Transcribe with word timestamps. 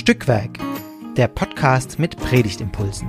Stückwerk, 0.00 0.58
der 1.18 1.28
Podcast 1.28 1.98
mit 1.98 2.16
Predigtimpulsen. 2.16 3.06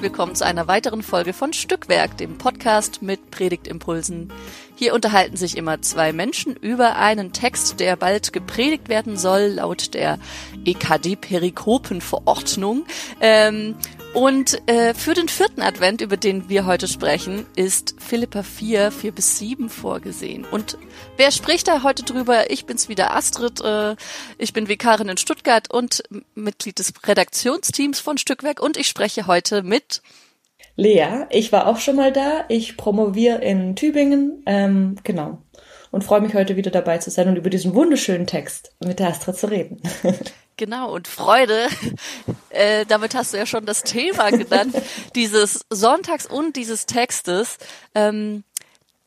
Willkommen 0.00 0.34
zu 0.34 0.46
einer 0.46 0.66
weiteren 0.68 1.02
Folge 1.02 1.34
von 1.34 1.52
Stückwerk, 1.52 2.16
dem 2.16 2.38
Podcast 2.38 3.02
mit 3.02 3.30
Predigtimpulsen. 3.30 4.32
Hier 4.76 4.94
unterhalten 4.94 5.36
sich 5.36 5.58
immer 5.58 5.82
zwei 5.82 6.14
Menschen 6.14 6.56
über 6.56 6.96
einen 6.96 7.32
Text, 7.32 7.78
der 7.78 7.96
bald 7.96 8.32
gepredigt 8.32 8.88
werden 8.88 9.18
soll, 9.18 9.56
laut 9.56 9.92
der 9.92 10.18
EKD-Perikopenverordnung. 10.64 12.86
Ähm, 13.20 13.74
und 14.12 14.60
äh, 14.68 14.92
für 14.92 15.14
den 15.14 15.28
vierten 15.28 15.62
Advent, 15.62 16.00
über 16.00 16.16
den 16.16 16.48
wir 16.48 16.66
heute 16.66 16.88
sprechen, 16.88 17.46
ist 17.54 17.94
Philippa 17.98 18.42
4, 18.42 18.90
4 18.90 19.12
bis 19.12 19.38
7 19.38 19.68
vorgesehen. 19.68 20.44
Und 20.50 20.76
wer 21.16 21.30
spricht 21.30 21.68
da 21.68 21.84
heute 21.84 22.02
drüber? 22.02 22.50
Ich 22.50 22.66
bin's 22.66 22.88
wieder, 22.88 23.14
Astrid. 23.14 23.60
Äh, 23.60 23.94
ich 24.38 24.52
bin 24.52 24.68
Vikarin 24.68 25.08
in 25.08 25.16
Stuttgart 25.16 25.72
und 25.72 26.02
Mitglied 26.34 26.80
des 26.80 26.92
Redaktionsteams 27.06 28.00
von 28.00 28.18
Stückwerk. 28.18 28.60
Und 28.60 28.76
ich 28.76 28.88
spreche 28.88 29.28
heute 29.28 29.62
mit 29.62 30.02
Lea. 30.74 31.26
Ich 31.30 31.52
war 31.52 31.68
auch 31.68 31.78
schon 31.78 31.96
mal 31.96 32.12
da. 32.12 32.44
Ich 32.48 32.76
promoviere 32.76 33.38
in 33.42 33.76
Tübingen. 33.76 34.42
Ähm, 34.46 34.96
genau. 35.04 35.38
Und 35.92 36.04
freue 36.04 36.20
mich 36.20 36.34
heute 36.34 36.56
wieder 36.56 36.70
dabei 36.70 36.98
zu 36.98 37.10
sein 37.10 37.28
und 37.28 37.36
über 37.36 37.50
diesen 37.50 37.74
wunderschönen 37.74 38.26
Text 38.26 38.72
mit 38.84 38.98
der 38.98 39.08
Astrid 39.08 39.36
zu 39.36 39.50
reden. 39.50 39.80
Genau, 40.60 40.92
und 40.92 41.08
Freude, 41.08 41.68
äh, 42.50 42.84
damit 42.84 43.14
hast 43.14 43.32
du 43.32 43.38
ja 43.38 43.46
schon 43.46 43.64
das 43.64 43.82
Thema 43.82 44.28
genannt, 44.28 44.76
dieses 45.14 45.64
Sonntags 45.70 46.26
und 46.26 46.54
dieses 46.54 46.84
Textes, 46.84 47.56
ähm, 47.94 48.44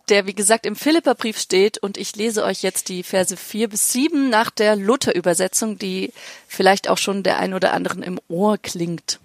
der 0.09 0.25
wie 0.25 0.33
gesagt 0.33 0.65
im 0.65 0.75
Philipperbrief 0.75 1.37
steht 1.37 1.77
und 1.77 1.99
ich 1.99 2.15
lese 2.15 2.43
euch 2.43 2.63
jetzt 2.63 2.89
die 2.89 3.03
Verse 3.03 3.37
vier 3.37 3.69
bis 3.69 3.93
sieben 3.93 4.31
nach 4.31 4.49
der 4.49 4.75
Luther-Übersetzung, 4.75 5.77
die 5.77 6.11
vielleicht 6.47 6.89
auch 6.89 6.97
schon 6.97 7.21
der 7.21 7.37
ein 7.37 7.53
oder 7.53 7.73
anderen 7.73 8.01
im 8.01 8.19
Ohr 8.29 8.57
klingt. 8.57 9.19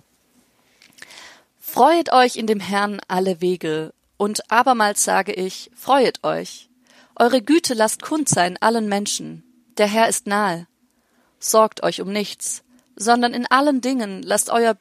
Freuet 1.58 2.12
euch 2.12 2.36
in 2.36 2.46
dem 2.46 2.60
Herrn 2.60 3.00
alle 3.08 3.40
Wege, 3.40 3.94
und 4.18 4.52
abermals 4.52 5.02
sage 5.02 5.32
ich, 5.32 5.70
freuet 5.74 6.22
euch. 6.24 6.68
Eure 7.16 7.40
Güte 7.40 7.72
lasst 7.72 8.02
kund 8.02 8.28
sein 8.28 8.58
allen 8.60 8.86
Menschen. 8.86 9.44
Der 9.78 9.86
Herr 9.86 10.10
ist 10.10 10.26
nahe. 10.26 10.67
Sorgt 11.39 11.83
euch 11.83 12.00
um 12.00 12.12
nichts, 12.12 12.62
sondern 12.97 13.33
in 13.33 13.47
allen 13.47 13.81
Dingen 13.81 14.22
lasst 14.22 14.50
euer, 14.50 14.77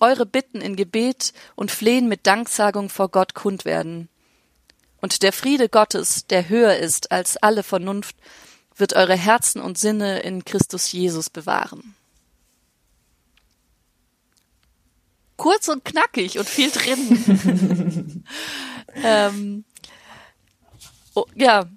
eure 0.00 0.26
Bitten 0.26 0.60
in 0.60 0.76
Gebet 0.76 1.32
und 1.54 1.70
Flehen 1.70 2.08
mit 2.08 2.26
Danksagung 2.26 2.88
vor 2.88 3.08
Gott 3.08 3.34
kund 3.34 3.64
werden. 3.64 4.08
Und 5.00 5.22
der 5.22 5.32
Friede 5.32 5.68
Gottes, 5.68 6.26
der 6.26 6.48
höher 6.48 6.76
ist 6.76 7.10
als 7.10 7.36
alle 7.36 7.62
Vernunft, 7.62 8.16
wird 8.76 8.94
eure 8.94 9.16
Herzen 9.16 9.60
und 9.60 9.78
Sinne 9.78 10.20
in 10.20 10.44
Christus 10.44 10.92
Jesus 10.92 11.30
bewahren. 11.30 11.94
Kurz 15.36 15.68
und 15.68 15.84
knackig 15.84 16.38
und 16.38 16.48
viel 16.48 16.70
drin. 16.70 18.24
ähm, 18.94 19.64
oh, 21.14 21.26
ja, 21.34 21.68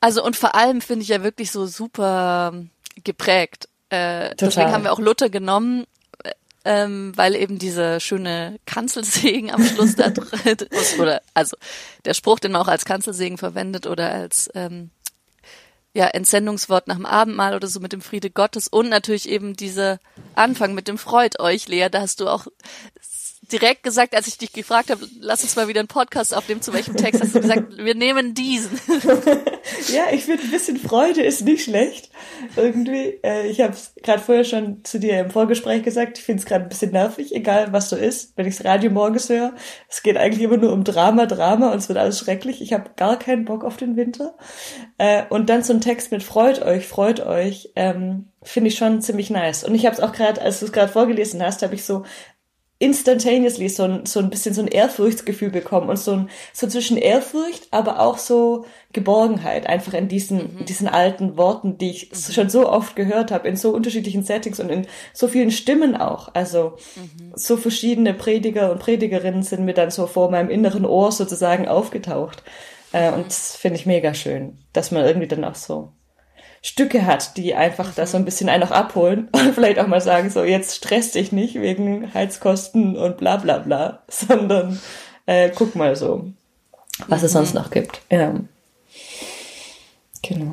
also 0.00 0.24
und 0.24 0.36
vor 0.36 0.54
allem 0.54 0.80
finde 0.80 1.02
ich 1.02 1.08
ja 1.08 1.22
wirklich 1.22 1.50
so 1.50 1.66
super 1.66 2.54
geprägt. 3.04 3.68
Äh, 3.90 4.34
deswegen 4.36 4.72
haben 4.72 4.84
wir 4.84 4.92
auch 4.92 4.98
Luther 4.98 5.28
genommen, 5.28 5.84
äh, 6.22 6.32
ähm, 6.64 7.12
weil 7.16 7.34
eben 7.34 7.58
diese 7.58 8.00
schöne 8.00 8.58
Kanzelsegen 8.66 9.50
am 9.50 9.64
Schluss 9.64 9.96
da 9.96 10.10
drin 10.10 10.56
ist. 10.70 10.98
Oder 10.98 11.22
also 11.34 11.56
der 12.04 12.14
Spruch, 12.14 12.38
den 12.38 12.52
man 12.52 12.62
auch 12.62 12.68
als 12.68 12.84
Kanzelsegen 12.84 13.36
verwendet 13.36 13.86
oder 13.86 14.10
als 14.10 14.48
ähm, 14.54 14.90
ja, 15.92 16.06
Entsendungswort 16.06 16.86
nach 16.86 16.96
dem 16.96 17.06
Abendmahl 17.06 17.54
oder 17.54 17.66
so 17.66 17.80
mit 17.80 17.92
dem 17.92 18.00
Friede 18.00 18.30
Gottes 18.30 18.68
und 18.68 18.88
natürlich 18.88 19.28
eben 19.28 19.56
diese 19.56 19.98
Anfang 20.36 20.74
mit 20.74 20.86
dem 20.86 20.98
Freut 20.98 21.40
euch, 21.40 21.66
Lea, 21.66 21.88
da 21.90 22.00
hast 22.00 22.20
du 22.20 22.28
auch 22.28 22.46
direkt 23.52 23.82
gesagt, 23.82 24.14
als 24.14 24.26
ich 24.26 24.38
dich 24.38 24.52
gefragt 24.52 24.90
habe, 24.90 25.06
lass 25.20 25.42
uns 25.42 25.56
mal 25.56 25.68
wieder 25.68 25.80
einen 25.80 25.88
Podcast 25.88 26.34
aufnehmen, 26.34 26.62
zu 26.62 26.72
welchem 26.72 26.96
Text 26.96 27.22
hast 27.22 27.34
du 27.34 27.40
gesagt, 27.40 27.76
wir 27.76 27.94
nehmen 27.94 28.34
diesen. 28.34 28.78
ja, 29.92 30.04
ich 30.12 30.24
finde, 30.24 30.42
ein 30.42 30.50
bisschen 30.50 30.76
Freude 30.76 31.22
ist 31.22 31.42
nicht 31.42 31.64
schlecht. 31.64 32.10
Irgendwie, 32.56 33.20
äh, 33.22 33.46
ich 33.48 33.60
habe 33.60 33.72
es 33.72 33.94
gerade 34.02 34.20
vorher 34.20 34.44
schon 34.44 34.84
zu 34.84 34.98
dir 34.98 35.20
im 35.20 35.30
Vorgespräch 35.30 35.82
gesagt, 35.82 36.18
ich 36.18 36.24
finde 36.24 36.40
es 36.40 36.46
gerade 36.46 36.64
ein 36.64 36.68
bisschen 36.68 36.92
nervig, 36.92 37.34
egal 37.34 37.72
was 37.72 37.90
so 37.90 37.96
ist, 37.96 38.32
wenn 38.36 38.46
ich 38.46 38.56
das 38.56 38.64
Radio 38.64 38.90
morgens 38.90 39.28
höre. 39.28 39.54
Es 39.88 40.02
geht 40.02 40.16
eigentlich 40.16 40.42
immer 40.42 40.56
nur 40.56 40.72
um 40.72 40.84
Drama, 40.84 41.26
Drama 41.26 41.72
und 41.72 41.78
es 41.78 41.88
wird 41.88 41.98
alles 41.98 42.18
schrecklich. 42.18 42.62
Ich 42.62 42.72
habe 42.72 42.90
gar 42.96 43.18
keinen 43.18 43.44
Bock 43.44 43.64
auf 43.64 43.76
den 43.76 43.96
Winter. 43.96 44.34
Äh, 44.98 45.24
und 45.28 45.48
dann 45.48 45.62
so 45.62 45.72
ein 45.72 45.80
Text 45.80 46.12
mit 46.12 46.22
Freut 46.22 46.62
euch, 46.62 46.86
freut 46.86 47.20
euch, 47.20 47.70
ähm, 47.76 48.30
finde 48.42 48.68
ich 48.68 48.76
schon 48.76 49.02
ziemlich 49.02 49.30
nice. 49.30 49.64
Und 49.64 49.74
ich 49.74 49.84
habe 49.84 49.94
es 49.94 50.00
auch 50.00 50.12
gerade, 50.12 50.40
als 50.40 50.60
du 50.60 50.66
es 50.66 50.72
gerade 50.72 50.90
vorgelesen 50.90 51.42
hast, 51.42 51.62
habe 51.62 51.74
ich 51.74 51.84
so 51.84 52.04
instantaneously 52.80 53.68
so 53.68 53.84
ein, 53.84 54.06
so 54.06 54.20
ein 54.20 54.30
bisschen 54.30 54.54
so 54.54 54.62
ein 54.62 54.66
Ehrfurchtsgefühl 54.66 55.50
bekommen 55.50 55.90
und 55.90 55.98
so 55.98 56.12
ein, 56.12 56.30
so 56.54 56.66
zwischen 56.66 56.96
Ehrfurcht, 56.96 57.68
aber 57.70 58.00
auch 58.00 58.16
so 58.16 58.64
Geborgenheit 58.94 59.66
einfach 59.66 59.92
in 59.92 60.08
diesen, 60.08 60.60
mhm. 60.60 60.64
diesen 60.64 60.88
alten 60.88 61.36
Worten, 61.36 61.76
die 61.76 61.90
ich 61.90 62.10
mhm. 62.10 62.32
schon 62.32 62.48
so 62.48 62.66
oft 62.68 62.96
gehört 62.96 63.30
habe, 63.32 63.46
in 63.48 63.56
so 63.56 63.70
unterschiedlichen 63.70 64.22
Settings 64.22 64.60
und 64.60 64.70
in 64.70 64.86
so 65.12 65.28
vielen 65.28 65.50
Stimmen 65.50 65.94
auch. 65.94 66.34
Also 66.34 66.78
mhm. 66.96 67.32
so 67.34 67.58
verschiedene 67.58 68.14
Prediger 68.14 68.72
und 68.72 68.80
Predigerinnen 68.80 69.42
sind 69.42 69.66
mir 69.66 69.74
dann 69.74 69.90
so 69.90 70.06
vor 70.06 70.30
meinem 70.30 70.48
inneren 70.48 70.86
Ohr 70.86 71.12
sozusagen 71.12 71.68
aufgetaucht. 71.68 72.42
Äh, 72.92 73.12
und 73.12 73.18
mhm. 73.18 73.24
das 73.24 73.56
finde 73.56 73.78
ich 73.78 73.84
mega 73.84 74.14
schön, 74.14 74.56
dass 74.72 74.90
man 74.90 75.04
irgendwie 75.04 75.28
dann 75.28 75.44
auch 75.44 75.54
so 75.54 75.92
Stücke 76.62 77.06
hat, 77.06 77.36
die 77.36 77.54
einfach 77.54 77.88
mhm. 77.88 77.92
da 77.96 78.06
so 78.06 78.16
ein 78.16 78.24
bisschen 78.24 78.48
einen 78.48 78.62
auch 78.62 78.70
abholen 78.70 79.28
und 79.32 79.54
vielleicht 79.54 79.78
auch 79.78 79.86
mal 79.86 80.00
sagen, 80.00 80.30
so 80.30 80.44
jetzt 80.44 80.76
stress 80.76 81.12
dich 81.12 81.32
nicht 81.32 81.54
wegen 81.54 82.12
Heizkosten 82.12 82.96
und 82.96 83.16
bla 83.16 83.36
bla 83.36 83.58
bla, 83.58 84.02
sondern 84.08 84.80
äh, 85.26 85.50
guck 85.54 85.74
mal 85.74 85.96
so, 85.96 86.32
was 87.08 87.20
mhm. 87.20 87.26
es 87.26 87.32
sonst 87.32 87.54
noch 87.54 87.70
gibt. 87.70 88.00
Ja. 88.10 88.34
Genau. 90.22 90.50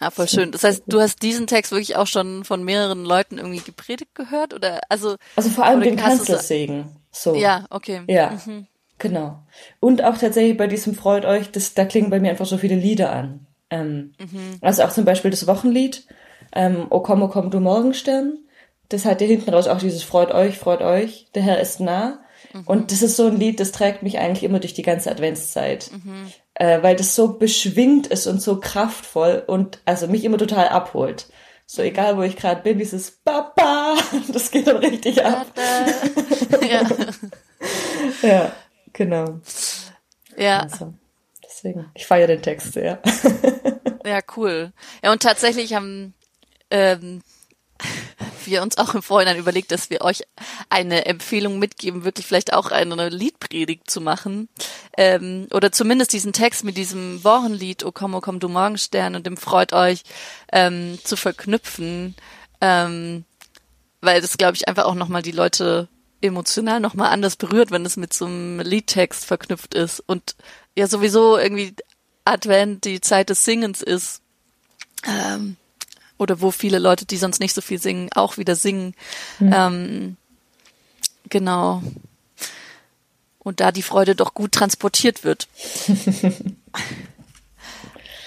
Ja, 0.00 0.10
voll 0.10 0.28
schön. 0.28 0.52
Das 0.52 0.62
heißt, 0.62 0.82
du 0.86 1.00
hast 1.00 1.22
diesen 1.22 1.46
Text 1.46 1.72
wirklich 1.72 1.96
auch 1.96 2.06
schon 2.06 2.44
von 2.44 2.62
mehreren 2.62 3.04
Leuten 3.04 3.38
irgendwie 3.38 3.60
gepredigt 3.60 4.14
gehört 4.14 4.52
oder 4.52 4.80
also 4.90 5.16
also 5.36 5.48
vor 5.48 5.64
allem 5.64 5.80
den 5.80 5.96
Kanzlersegen. 5.96 6.96
So. 7.10 7.34
Ja, 7.34 7.66
okay. 7.70 8.02
Ja. 8.06 8.38
Mhm. 8.44 8.66
Genau. 8.98 9.42
Und 9.80 10.04
auch 10.04 10.18
tatsächlich 10.18 10.56
bei 10.56 10.66
diesem 10.66 10.94
Freut 10.94 11.24
euch, 11.24 11.50
das, 11.50 11.74
da 11.74 11.84
klingen 11.84 12.10
bei 12.10 12.20
mir 12.20 12.30
einfach 12.30 12.46
so 12.46 12.58
viele 12.58 12.76
Lieder 12.76 13.12
an. 13.12 13.46
Ähm, 13.70 14.12
mhm. 14.18 14.58
Also 14.60 14.82
auch 14.84 14.90
zum 14.90 15.04
Beispiel 15.04 15.30
das 15.30 15.46
Wochenlied, 15.46 16.06
ähm, 16.52 16.86
O 16.90 17.00
komm, 17.00 17.22
o 17.22 17.28
komm, 17.28 17.50
du 17.50 17.60
Morgenstern. 17.60 18.38
Das 18.88 19.04
hat 19.04 19.20
ja 19.20 19.26
hinten 19.26 19.50
raus 19.50 19.66
auch 19.66 19.78
dieses 19.78 20.04
Freut 20.04 20.32
euch, 20.32 20.58
freut 20.58 20.80
euch, 20.80 21.26
der 21.34 21.42
Herr 21.42 21.60
ist 21.60 21.80
nah. 21.80 22.20
Mhm. 22.52 22.62
Und 22.64 22.92
das 22.92 23.02
ist 23.02 23.16
so 23.16 23.26
ein 23.26 23.38
Lied, 23.38 23.58
das 23.58 23.72
trägt 23.72 24.02
mich 24.02 24.18
eigentlich 24.18 24.44
immer 24.44 24.60
durch 24.60 24.74
die 24.74 24.82
ganze 24.82 25.10
Adventszeit. 25.10 25.90
Mhm. 25.92 26.32
Äh, 26.54 26.82
weil 26.82 26.96
das 26.96 27.14
so 27.14 27.34
beschwingt 27.34 28.06
ist 28.06 28.26
und 28.26 28.40
so 28.40 28.60
kraftvoll 28.60 29.42
und 29.46 29.80
also 29.84 30.06
mich 30.06 30.24
immer 30.24 30.38
total 30.38 30.68
abholt. 30.68 31.26
So 31.66 31.82
egal, 31.82 32.16
wo 32.16 32.22
ich 32.22 32.36
gerade 32.36 32.62
bin, 32.62 32.78
dieses 32.78 33.10
Papa, 33.10 33.96
das 34.32 34.50
geht 34.50 34.68
dann 34.68 34.76
richtig 34.76 35.24
ab. 35.24 35.46
ja. 36.70 36.82
ja, 38.22 38.52
genau. 38.92 39.40
Ja. 40.36 40.60
Also. 40.60 40.94
Deswegen, 41.66 41.90
ich 41.94 42.06
feiere 42.06 42.28
den 42.28 42.42
Text 42.42 42.74
sehr. 42.74 43.00
ja, 44.06 44.20
cool. 44.36 44.72
Ja, 45.02 45.10
und 45.10 45.20
tatsächlich 45.20 45.74
haben 45.74 46.14
ähm, 46.70 47.22
wir 48.44 48.62
uns 48.62 48.78
auch 48.78 48.94
im 48.94 49.02
Vorhinein 49.02 49.36
überlegt, 49.36 49.72
dass 49.72 49.90
wir 49.90 50.02
euch 50.02 50.22
eine 50.70 51.06
Empfehlung 51.06 51.58
mitgeben, 51.58 52.04
wirklich 52.04 52.24
vielleicht 52.24 52.52
auch 52.52 52.70
eine 52.70 53.08
Liedpredigt 53.08 53.90
zu 53.90 54.00
machen. 54.00 54.48
Ähm, 54.96 55.48
oder 55.52 55.72
zumindest 55.72 56.12
diesen 56.12 56.32
Text 56.32 56.62
mit 56.62 56.76
diesem 56.76 57.24
Wochenlied, 57.24 57.84
O 57.84 57.90
komm, 57.90 58.14
o 58.14 58.20
komm, 58.20 58.38
du 58.38 58.48
Morgenstern 58.48 59.16
und 59.16 59.26
dem 59.26 59.36
Freut 59.36 59.72
euch 59.72 60.04
ähm, 60.52 61.00
zu 61.02 61.16
verknüpfen. 61.16 62.14
Ähm, 62.60 63.24
weil 64.00 64.20
das, 64.20 64.38
glaube 64.38 64.54
ich, 64.54 64.68
einfach 64.68 64.84
auch 64.84 64.94
nochmal 64.94 65.22
die 65.22 65.32
Leute 65.32 65.88
emotional 66.20 66.78
nochmal 66.78 67.10
anders 67.10 67.34
berührt, 67.34 67.72
wenn 67.72 67.84
es 67.84 67.96
mit 67.96 68.12
so 68.12 68.26
einem 68.26 68.60
Liedtext 68.60 69.24
verknüpft 69.24 69.74
ist. 69.74 70.00
Und 70.00 70.36
ja 70.76 70.86
sowieso 70.86 71.38
irgendwie 71.38 71.74
Advent 72.24 72.84
die 72.84 73.00
Zeit 73.00 73.30
des 73.30 73.44
Singens 73.44 73.82
ist. 73.82 74.20
Ähm, 75.06 75.56
oder 76.18 76.40
wo 76.40 76.50
viele 76.50 76.78
Leute, 76.78 77.04
die 77.06 77.16
sonst 77.16 77.40
nicht 77.40 77.54
so 77.54 77.60
viel 77.60 77.78
singen, 77.78 78.10
auch 78.14 78.38
wieder 78.38 78.56
singen. 78.56 78.94
Mhm. 79.38 79.52
Ähm, 79.54 80.16
genau. 81.28 81.82
Und 83.38 83.60
da 83.60 83.70
die 83.70 83.82
Freude 83.82 84.14
doch 84.14 84.34
gut 84.34 84.52
transportiert 84.52 85.24
wird. 85.24 85.48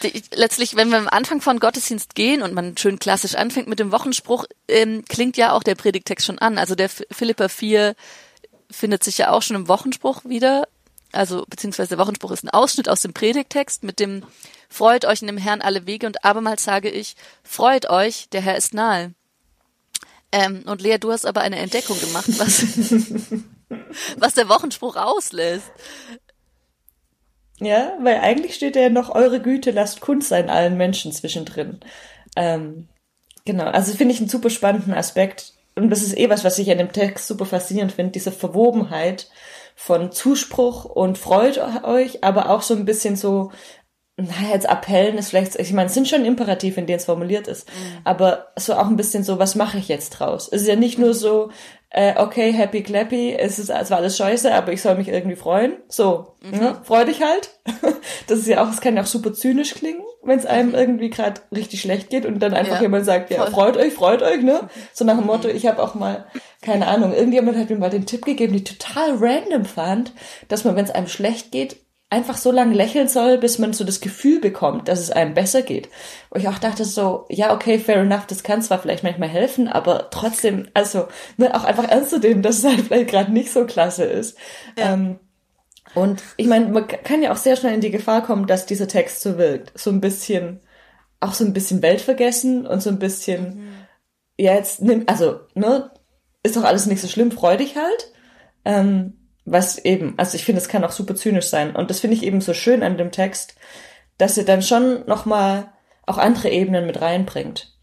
die, 0.04 0.24
letztlich, 0.34 0.75
wenn 0.75 0.90
wir 0.90 0.98
am 0.98 1.07
Anfang 1.10 1.42
von 1.42 1.60
Gottesdienst 1.60 2.16
gehen 2.16 2.42
und 2.42 2.54
man 2.54 2.78
schön 2.78 3.00
klassisch 3.00 3.36
anfängt 3.36 3.68
mit 3.68 3.80
dem 3.80 3.92
Wochenspruch, 3.92 4.46
ähm, 4.68 5.04
klingt 5.10 5.36
ja 5.36 5.51
auch 5.51 5.63
der 5.63 5.75
Predigtext 5.75 6.25
schon 6.25 6.40
an. 6.40 6.57
Also 6.57 6.75
der 6.75 6.90
Philippa 6.90 7.50
4, 7.50 7.96
findet 8.72 9.04
sich 9.04 9.18
ja 9.18 9.31
auch 9.31 9.42
schon 9.42 9.56
im 9.56 9.68
Wochenspruch 9.68 10.25
wieder. 10.25 10.68
Also, 11.11 11.45
beziehungsweise 11.50 11.89
der 11.89 11.97
Wochenspruch 11.97 12.31
ist 12.31 12.44
ein 12.44 12.50
Ausschnitt 12.50 12.88
aus 12.88 13.01
dem 13.01 13.13
Predigtext 13.13 13.83
mit 13.83 14.00
dem 14.00 14.23
Freut 14.69 15.06
euch 15.06 15.21
in 15.21 15.27
dem 15.27 15.38
Herrn 15.38 15.61
alle 15.61 15.88
Wege 15.88 16.06
und 16.06 16.23
abermals 16.23 16.63
sage 16.63 16.89
ich, 16.89 17.15
freut 17.44 17.89
euch, 17.89 18.29
der 18.29 18.41
Herr 18.41 18.56
ist 18.56 18.73
nahe. 18.73 19.13
Ähm, 20.31 20.61
und 20.67 20.81
Lea, 20.81 21.00
du 21.00 21.11
hast 21.11 21.25
aber 21.25 21.41
eine 21.41 21.57
Entdeckung 21.57 22.00
gemacht, 22.00 22.27
was, 22.38 22.61
was 24.17 24.35
der 24.35 24.47
Wochenspruch 24.47 24.95
auslässt. 24.95 25.71
Ja, 27.59 27.97
weil 28.00 28.19
eigentlich 28.19 28.55
steht 28.55 28.75
ja 28.75 28.89
noch, 28.89 29.09
eure 29.09 29.41
Güte 29.41 29.71
lasst 29.71 30.01
Kunst 30.01 30.29
sein 30.29 30.51
allen 30.51 30.77
Menschen 30.77 31.12
zwischendrin. 31.12 31.79
Ähm, 32.35 32.88
genau, 33.44 33.65
also 33.65 33.94
finde 33.94 34.13
ich 34.13 34.19
einen 34.19 34.29
super 34.29 34.51
spannenden 34.51 34.94
Aspekt. 34.94 35.53
Und 35.73 35.89
das 35.89 36.03
ist 36.03 36.15
eh 36.15 36.29
was, 36.29 36.44
was 36.44 36.59
ich 36.59 36.69
an 36.69 36.77
dem 36.77 36.94
Text 36.94 37.27
super 37.27 37.45
faszinierend 37.45 37.91
finde, 37.91 38.12
diese 38.12 38.31
Verwobenheit 38.31 39.29
von 39.81 40.11
Zuspruch 40.11 40.83
und 40.83 41.17
freut 41.17 41.57
euch, 41.85 42.21
aber 42.21 42.49
auch 42.49 42.63
so 42.63 42.73
ein 42.73 42.83
bisschen 42.83 43.15
so, 43.15 43.51
naja, 44.17 44.49
jetzt 44.51 44.69
Appellen 44.69 45.17
ist 45.17 45.29
vielleicht, 45.29 45.55
ich 45.55 45.71
meine, 45.71 45.87
es 45.87 45.93
sind 45.93 46.09
schon 46.09 46.25
Imperativ, 46.25 46.77
in 46.77 46.85
denen 46.85 46.99
es 46.99 47.05
formuliert 47.05 47.47
ist, 47.47 47.65
mhm. 47.69 48.01
aber 48.03 48.49
so 48.57 48.73
auch 48.73 48.87
ein 48.87 48.97
bisschen 48.97 49.23
so, 49.23 49.39
was 49.39 49.55
mache 49.55 49.77
ich 49.77 49.87
jetzt 49.87 50.09
draus? 50.09 50.49
Es 50.51 50.63
ist 50.63 50.67
ja 50.67 50.75
nicht 50.75 50.99
nur 50.99 51.13
so, 51.13 51.49
äh, 51.91 52.21
okay, 52.21 52.51
happy 52.51 52.83
clappy, 52.83 53.33
es 53.33 53.57
ist, 53.57 53.69
es 53.69 53.89
war 53.89 53.99
alles 53.99 54.17
scheiße, 54.17 54.53
aber 54.53 54.73
ich 54.73 54.81
soll 54.81 54.95
mich 54.95 55.07
irgendwie 55.07 55.37
freuen. 55.37 55.77
So, 55.87 56.35
mhm. 56.41 56.59
ne? 56.59 56.81
freu 56.83 57.05
dich 57.05 57.21
halt. 57.21 57.49
Das 58.27 58.39
ist 58.39 58.47
ja 58.47 58.63
auch, 58.63 58.69
es 58.69 58.81
kann 58.81 58.95
ja 58.95 59.03
auch 59.03 59.07
super 59.07 59.33
zynisch 59.33 59.73
klingen, 59.73 60.03
wenn 60.21 60.38
es 60.38 60.45
einem 60.45 60.74
irgendwie 60.74 61.10
gerade 61.10 61.42
richtig 61.56 61.81
schlecht 61.81 62.10
geht 62.10 62.25
und 62.25 62.39
dann 62.39 62.54
einfach 62.54 62.75
ja. 62.75 62.81
jemand 62.81 63.06
sagt, 63.06 63.31
ja, 63.31 63.45
freut 63.45 63.77
euch, 63.77 63.94
freut 63.94 64.21
euch, 64.21 64.42
ne? 64.42 64.69
So 64.94 65.06
nach 65.06 65.18
dem 65.18 65.25
Motto, 65.25 65.48
mhm. 65.48 65.56
ich 65.56 65.66
habe 65.66 65.81
auch 65.81 65.95
mal, 65.95 66.25
keine 66.62 66.88
Ahnung, 66.88 67.13
irgendjemand 67.13 67.57
hat 67.57 67.69
mir 67.69 67.77
mal 67.77 67.89
den 67.89 68.06
Tipp 68.06 68.25
gegeben, 68.25 68.54
die 68.54 68.63
total 68.63 69.16
random 69.18 69.66
fand, 69.66 70.13
dass 70.48 70.63
man, 70.63 70.75
wenn 70.75 70.86
es 70.86 70.92
einem 70.92 71.07
schlecht 71.07 71.51
geht, 71.51 71.77
einfach 72.10 72.38
so 72.38 72.51
lange 72.51 72.74
lächeln 72.74 73.07
soll, 73.07 73.38
bis 73.38 73.60
man 73.60 73.74
so 73.74 73.83
das 73.83 74.01
Gefühl 74.01 74.39
bekommt, 74.39 74.88
dass 74.88 75.00
es 75.00 75.12
einem 75.12 75.36
besser 75.36 75.62
geht. 75.62 75.89
Wo 76.31 76.39
ich 76.39 76.48
auch 76.48 76.57
dachte 76.57 76.83
so, 76.83 77.25
ja, 77.30 77.54
okay, 77.54 77.77
fair 77.77 77.98
enough, 77.98 78.25
das 78.25 78.42
kann 78.42 78.63
zwar 78.63 78.80
vielleicht 78.80 79.04
manchmal 79.04 79.30
helfen, 79.30 79.68
aber 79.68 80.10
trotzdem, 80.10 80.68
also 80.74 81.07
ne, 81.38 81.54
auch 81.56 81.63
einfach 81.63 81.88
ernst 81.88 82.10
zu 82.10 82.19
nehmen, 82.19 82.42
dass 82.42 82.60
es 82.60 82.65
halt 82.65 82.81
vielleicht 82.81 83.10
gerade 83.10 83.31
nicht 83.31 83.51
so 83.51 83.65
klasse 83.65 84.06
ist. 84.06 84.38
Ja. 84.77 84.94
Ähm, 84.94 85.19
und 85.95 86.24
ich 86.38 86.47
meine, 86.47 86.68
man 86.68 86.88
kann 86.88 87.21
ja 87.24 87.31
auch 87.31 87.38
sehr 87.38 87.56
schnell 87.56 87.74
in 87.74 87.81
die 87.81 87.91
Gefahr 87.91 88.24
kommen, 88.24 88.47
dass 88.47 88.65
dieser 88.65 88.88
Text 88.88 89.21
so 89.21 89.38
wirkt. 89.38 89.77
So 89.77 89.89
ein 89.89 90.01
bisschen, 90.01 90.62
auch 91.19 91.33
so 91.33 91.44
ein 91.44 91.53
bisschen 91.53 91.81
weltvergessen 91.81 92.68
und 92.68 92.81
so 92.81 92.89
ein 92.89 93.00
bisschen, 93.00 93.57
mhm. 93.57 93.74
ja, 94.38 94.53
jetzt 94.53 94.81
nimm, 94.81 95.03
also, 95.07 95.39
ne, 95.56 95.91
ist 96.44 96.56
doch 96.56 96.63
alles 96.63 96.86
nicht 96.86 97.01
so 97.01 97.07
schlimm, 97.07 97.31
freu 97.31 97.57
dich 97.57 97.75
halt. 97.75 98.13
Ähm, 98.65 99.15
was 99.45 99.80
eben, 99.80 100.13
also 100.18 100.36
ich 100.36 100.45
finde, 100.45 100.62
es 100.62 100.68
kann 100.68 100.83
auch 100.83 100.91
super 100.91 101.15
zynisch 101.15 101.47
sein. 101.47 101.75
Und 101.75 101.89
das 101.89 102.00
finde 102.00 102.15
ich 102.15 102.24
eben 102.24 102.41
so 102.41 102.53
schön 102.53 102.83
an 102.83 102.97
dem 102.97 103.12
Text, 103.12 103.56
dass 104.18 104.38
er 104.38 104.44
dann 104.44 104.62
schon 104.62 105.06
nochmal 105.07 105.71
auch 106.06 106.18
andere 106.18 106.50
Ebenen 106.50 106.86
mit 106.86 107.01
reinbringt. 107.01 107.75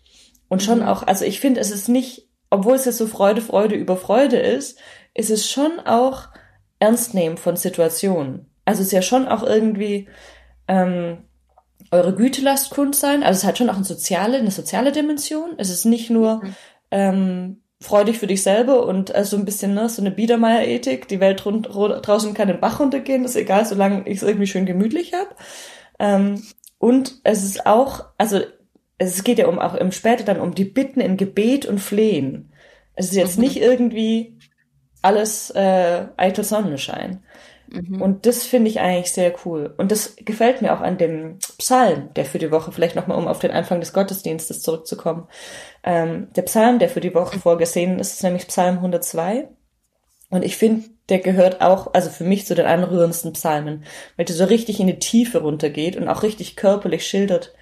Und 0.49 0.63
schon 0.63 0.81
mhm. 0.81 0.87
auch, 0.87 1.03
also 1.03 1.25
ich 1.25 1.41
finde, 1.41 1.61
es 1.61 1.71
ist 1.71 1.89
nicht, 1.89 2.29
obwohl 2.51 2.77
es 2.77 2.85
jetzt 2.85 2.99
so 2.99 3.07
Freude, 3.07 3.41
Freude 3.41 3.75
über 3.75 3.97
Freude 3.97 4.39
ist, 4.39 4.79
ist 5.15 5.31
es 5.31 5.51
schon 5.51 5.81
auch 5.81 6.29
ernst 6.79 7.15
nehmen 7.15 7.37
von 7.37 7.57
Situationen. 7.57 8.47
Also 8.65 8.81
es 8.81 8.89
ist 8.89 8.93
ja 8.93 9.03
schon 9.03 9.29
auch 9.29 9.43
irgendwie 9.43 10.09
ähm, 10.69 11.19
eure 11.91 12.15
Güte 12.15 12.43
lasst 12.43 12.71
Kunst 12.71 13.01
sein. 13.01 13.23
Also 13.23 13.39
es 13.39 13.45
hat 13.45 13.59
schon 13.59 13.71
auch 13.71 13.77
eine 13.77 13.85
soziale, 13.85 14.39
eine 14.39 14.51
soziale 14.51 14.93
Dimension. 14.93 15.55
Es 15.59 15.71
ist 15.71 15.85
nicht 15.85 16.11
nur 16.11 16.43
mhm. 16.43 16.55
ähm, 16.91 17.63
freu 17.81 18.05
dich 18.05 18.19
für 18.19 18.27
dich 18.27 18.43
selber 18.43 18.87
und 18.87 19.15
äh, 19.15 19.25
so 19.25 19.37
ein 19.37 19.45
bisschen 19.45 19.75
ne, 19.75 19.89
so 19.89 20.03
eine 20.03 20.11
Biedermeier-Ethik. 20.11 21.09
Die 21.09 21.21
Welt 21.21 21.45
rund, 21.45 21.69
draußen 21.69 22.35
kann 22.35 22.49
den 22.49 22.61
Bach 22.61 22.81
runtergehen, 22.81 23.25
ist 23.25 23.37
egal, 23.37 23.67
solange 23.67 24.09
ich 24.09 24.19
es 24.19 24.23
irgendwie 24.23 24.47
schön 24.47 24.67
gemütlich 24.67 25.13
habe. 25.13 25.31
Ähm, 25.99 26.43
und 26.79 27.21
es 27.25 27.45
ist 27.45 27.67
auch, 27.67 28.07
also 28.19 28.41
es 28.99 29.25
geht 29.25 29.39
ja 29.39 29.47
um 29.47 29.59
auch 29.59 29.75
im 29.75 29.93
später 29.93 30.25
dann 30.25 30.41
um 30.41 30.55
die 30.55 30.65
Bitten 30.65 31.01
in 31.01 31.17
Gebet 31.17 31.67
und 31.67 31.81
Flehen. 31.81 32.51
Es 32.95 33.07
ist 33.07 33.17
jetzt 33.17 33.37
mhm. 33.37 33.45
nicht 33.45 33.59
irgendwie 33.59 34.36
alles 35.07 35.51
äh, 35.51 36.07
eitel 36.17 36.45
Sonnenschein. 36.45 37.23
Mhm. 37.69 38.03
Und 38.03 38.27
das 38.27 38.45
finde 38.45 38.71
ich 38.71 38.81
eigentlich 38.81 39.13
sehr 39.13 39.33
cool. 39.45 39.75
Und 39.77 39.93
das 39.93 40.17
gefällt 40.17 40.63
mir 40.63 40.75
auch 40.75 40.81
an 40.81 40.99
dem 40.99 41.39
Psalm, 41.59 42.13
der 42.15 42.25
für 42.25 42.39
die 42.39 42.51
Woche, 42.51 42.73
vielleicht 42.73 42.97
nochmal 42.97 43.19
um 43.19 43.29
auf 43.29 43.39
den 43.39 43.51
Anfang 43.53 43.81
des 43.81 43.93
Gottesdienstes 43.93 44.63
zurückzukommen. 44.63 45.29
Ähm, 45.85 46.29
der 46.35 46.43
Psalm, 46.43 46.79
der 46.79 46.89
für 46.89 47.01
die 47.01 47.15
Woche 47.15 47.39
vorgesehen 47.39 47.99
ist, 47.99 48.15
ist 48.15 48.23
nämlich 48.23 48.49
Psalm 48.49 48.77
102. 48.77 49.49
Und 50.31 50.45
ich 50.45 50.57
finde, 50.57 50.89
der 51.09 51.21
gehört 51.21 51.61
auch, 51.61 51.95
also 51.95 52.11
für 52.11 52.25
mich 52.25 52.47
zu 52.47 52.57
den 52.57 52.67
anrührendsten 52.67 53.33
Psalmen, 53.33 53.85
weil 54.17 54.27
der 54.27 54.35
so 54.35 54.45
richtig 54.45 54.81
in 54.81 54.89
die 54.89 54.99
Tiefe 54.99 55.39
runtergeht 55.39 55.97
und 55.97 56.09
auch 56.09 56.25
richtig 56.25 56.57
körperlich 56.57 57.07
schildert, 57.07 57.55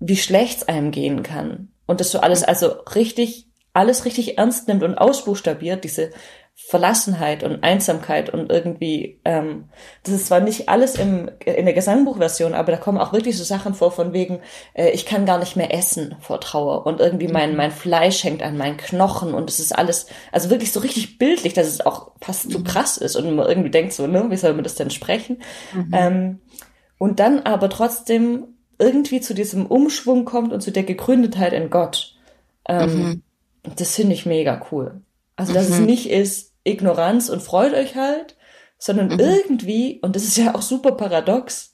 wie 0.00 0.16
schlecht 0.16 0.58
es 0.58 0.68
einem 0.68 0.90
gehen 0.90 1.22
kann. 1.22 1.68
Und 1.86 2.00
das 2.00 2.10
so 2.10 2.20
alles, 2.20 2.44
also 2.44 2.68
richtig, 2.94 3.48
alles 3.74 4.04
richtig 4.04 4.38
ernst 4.38 4.68
nimmt 4.68 4.82
und 4.82 4.96
ausbuchstabiert, 4.96 5.84
diese 5.84 6.10
Verlassenheit 6.60 7.44
und 7.44 7.62
Einsamkeit 7.62 8.30
und 8.30 8.50
irgendwie, 8.50 9.20
ähm, 9.24 9.66
das 10.02 10.14
ist 10.14 10.26
zwar 10.26 10.40
nicht 10.40 10.68
alles 10.68 10.96
im, 10.96 11.30
in 11.46 11.64
der 11.64 11.72
Gesangbuchversion, 11.72 12.52
aber 12.52 12.72
da 12.72 12.78
kommen 12.78 12.98
auch 12.98 13.12
wirklich 13.12 13.38
so 13.38 13.44
Sachen 13.44 13.74
vor 13.74 13.92
von 13.92 14.12
wegen, 14.12 14.40
äh, 14.74 14.90
ich 14.90 15.06
kann 15.06 15.24
gar 15.24 15.38
nicht 15.38 15.56
mehr 15.56 15.72
essen 15.72 16.16
vor 16.20 16.40
Trauer 16.40 16.84
und 16.84 16.98
irgendwie 16.98 17.28
mein, 17.28 17.52
mhm. 17.52 17.56
mein 17.56 17.70
Fleisch 17.70 18.24
hängt 18.24 18.42
an 18.42 18.58
meinen 18.58 18.76
Knochen 18.76 19.34
und 19.34 19.48
es 19.48 19.60
ist 19.60 19.72
alles, 19.78 20.08
also 20.32 20.50
wirklich 20.50 20.72
so 20.72 20.80
richtig 20.80 21.16
bildlich, 21.16 21.54
dass 21.54 21.68
es 21.68 21.80
auch 21.80 22.10
fast 22.20 22.50
zu 22.50 22.58
mhm. 22.58 22.64
krass 22.64 22.96
ist 22.96 23.14
und 23.14 23.36
man 23.36 23.48
irgendwie 23.48 23.70
denkt 23.70 23.92
so, 23.92 24.06
ne, 24.08 24.26
wie 24.28 24.36
soll 24.36 24.52
man 24.52 24.64
das 24.64 24.74
denn 24.74 24.90
sprechen? 24.90 25.40
Mhm. 25.72 25.90
Ähm, 25.94 26.40
und 26.98 27.20
dann 27.20 27.38
aber 27.44 27.70
trotzdem 27.70 28.48
irgendwie 28.80 29.20
zu 29.20 29.32
diesem 29.32 29.64
Umschwung 29.64 30.24
kommt 30.24 30.52
und 30.52 30.60
zu 30.60 30.72
der 30.72 30.82
Gegründetheit 30.82 31.52
in 31.52 31.70
Gott. 31.70 32.16
Ähm, 32.68 32.96
mhm. 32.96 33.22
Das 33.76 33.94
finde 33.94 34.14
ich 34.14 34.26
mega 34.26 34.66
cool. 34.72 35.00
Also, 35.38 35.54
dass 35.54 35.68
es 35.68 35.78
mhm. 35.78 35.86
nicht 35.86 36.10
ist, 36.10 36.47
Ignoranz 36.68 37.28
und 37.28 37.42
freut 37.42 37.74
euch 37.74 37.96
halt, 37.96 38.36
sondern 38.78 39.08
mhm. 39.08 39.20
irgendwie, 39.20 40.00
und 40.02 40.14
das 40.16 40.24
ist 40.24 40.36
ja 40.36 40.54
auch 40.54 40.62
super 40.62 40.92
paradox, 40.92 41.72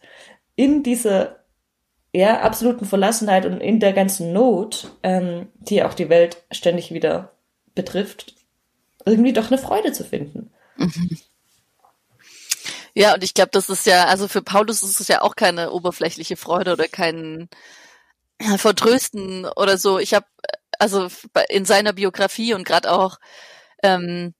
in 0.56 0.82
dieser 0.82 1.44
ja, 2.12 2.40
absoluten 2.40 2.86
Verlassenheit 2.86 3.44
und 3.44 3.60
in 3.60 3.80
der 3.80 3.92
ganzen 3.92 4.32
Not, 4.32 4.92
ähm, 5.02 5.48
die 5.56 5.82
auch 5.82 5.94
die 5.94 6.08
Welt 6.08 6.36
ständig 6.52 6.92
wieder 6.92 7.32
betrifft, 7.74 8.34
irgendwie 9.04 9.32
doch 9.32 9.48
eine 9.48 9.58
Freude 9.58 9.92
zu 9.92 10.04
finden. 10.04 10.50
Mhm. 10.76 11.18
Ja, 12.96 13.14
und 13.14 13.24
ich 13.24 13.34
glaube, 13.34 13.50
das 13.50 13.70
ist 13.70 13.86
ja, 13.86 14.04
also 14.04 14.28
für 14.28 14.40
Paulus 14.40 14.84
ist 14.84 15.00
es 15.00 15.08
ja 15.08 15.20
auch 15.20 15.34
keine 15.34 15.72
oberflächliche 15.72 16.36
Freude 16.36 16.74
oder 16.74 16.86
kein 16.86 17.48
Vertrösten 18.56 19.46
oder 19.46 19.78
so. 19.78 19.98
Ich 19.98 20.14
habe 20.14 20.26
also 20.78 21.08
in 21.48 21.64
seiner 21.64 21.92
Biografie 21.92 22.54
und 22.54 22.64
gerade 22.64 22.92
auch 22.92 23.18
ähm, 23.82 24.34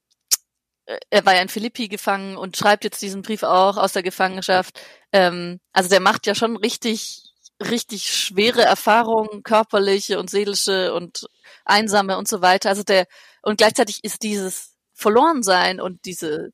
er 0.87 1.25
war 1.25 1.35
ja 1.35 1.43
in 1.43 1.49
Philippi 1.49 1.88
gefangen 1.88 2.37
und 2.37 2.57
schreibt 2.57 2.85
jetzt 2.85 3.00
diesen 3.00 3.23
Brief 3.23 3.43
auch 3.43 3.76
aus 3.76 3.93
der 3.93 4.03
Gefangenschaft. 4.03 4.81
Ähm, 5.12 5.61
also 5.73 5.88
der 5.88 6.00
macht 6.00 6.26
ja 6.26 6.35
schon 6.35 6.57
richtig, 6.57 7.23
richtig 7.61 8.11
schwere 8.11 8.62
Erfahrungen, 8.62 9.43
körperliche 9.43 10.19
und 10.19 10.31
seelische 10.31 10.93
und 10.95 11.26
einsame 11.64 12.19
und 12.19 12.29
so 12.29 12.43
weiter. 12.43 12.69
Also 12.69 12.83
der, 12.83 13.07
und 13.43 13.59
gleichzeitig 13.59 14.05
ist 14.05 14.23
dieses 14.23 14.75
Verlorensein 14.93 15.81
und 15.81 16.05
diese, 16.05 16.50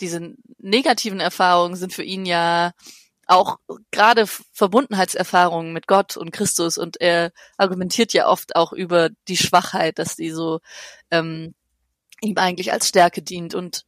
diese 0.00 0.34
negativen 0.58 1.20
Erfahrungen 1.20 1.76
sind 1.76 1.92
für 1.92 2.02
ihn 2.02 2.26
ja 2.26 2.72
auch 3.26 3.56
gerade 3.90 4.26
Verbundenheitserfahrungen 4.52 5.72
mit 5.72 5.86
Gott 5.86 6.18
und 6.18 6.30
Christus 6.30 6.76
und 6.76 7.00
er 7.00 7.32
argumentiert 7.56 8.12
ja 8.12 8.28
oft 8.28 8.54
auch 8.54 8.74
über 8.74 9.08
die 9.28 9.38
Schwachheit, 9.38 9.98
dass 9.98 10.16
die 10.16 10.30
so 10.30 10.60
ähm, 11.10 11.54
ihm 12.24 12.38
eigentlich 12.38 12.72
als 12.72 12.88
Stärke 12.88 13.22
dient 13.22 13.54
und 13.54 13.84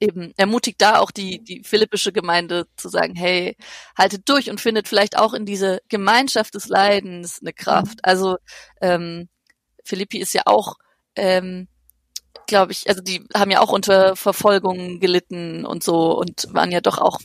eben 0.00 0.32
ermutigt 0.36 0.80
da 0.80 0.98
auch 0.98 1.10
die, 1.10 1.42
die 1.42 1.62
philippische 1.64 2.12
Gemeinde 2.12 2.66
zu 2.76 2.88
sagen, 2.88 3.14
hey, 3.14 3.56
haltet 3.96 4.28
durch 4.28 4.50
und 4.50 4.60
findet 4.60 4.88
vielleicht 4.88 5.18
auch 5.18 5.32
in 5.32 5.46
diese 5.46 5.80
Gemeinschaft 5.88 6.54
des 6.54 6.68
Leidens 6.68 7.40
eine 7.40 7.52
Kraft. 7.52 7.96
Mhm. 7.96 8.02
Also 8.02 8.36
ähm, 8.80 9.28
Philippi 9.84 10.18
ist 10.18 10.34
ja 10.34 10.42
auch, 10.44 10.74
ähm, 11.14 11.68
glaube 12.46 12.72
ich, 12.72 12.88
also 12.88 13.00
die 13.00 13.24
haben 13.34 13.50
ja 13.50 13.60
auch 13.60 13.72
unter 13.72 14.16
Verfolgung 14.16 15.00
gelitten 15.00 15.64
und 15.64 15.82
so 15.82 16.18
und 16.18 16.46
waren 16.52 16.72
ja 16.72 16.80
doch 16.80 16.98
auch 16.98 17.18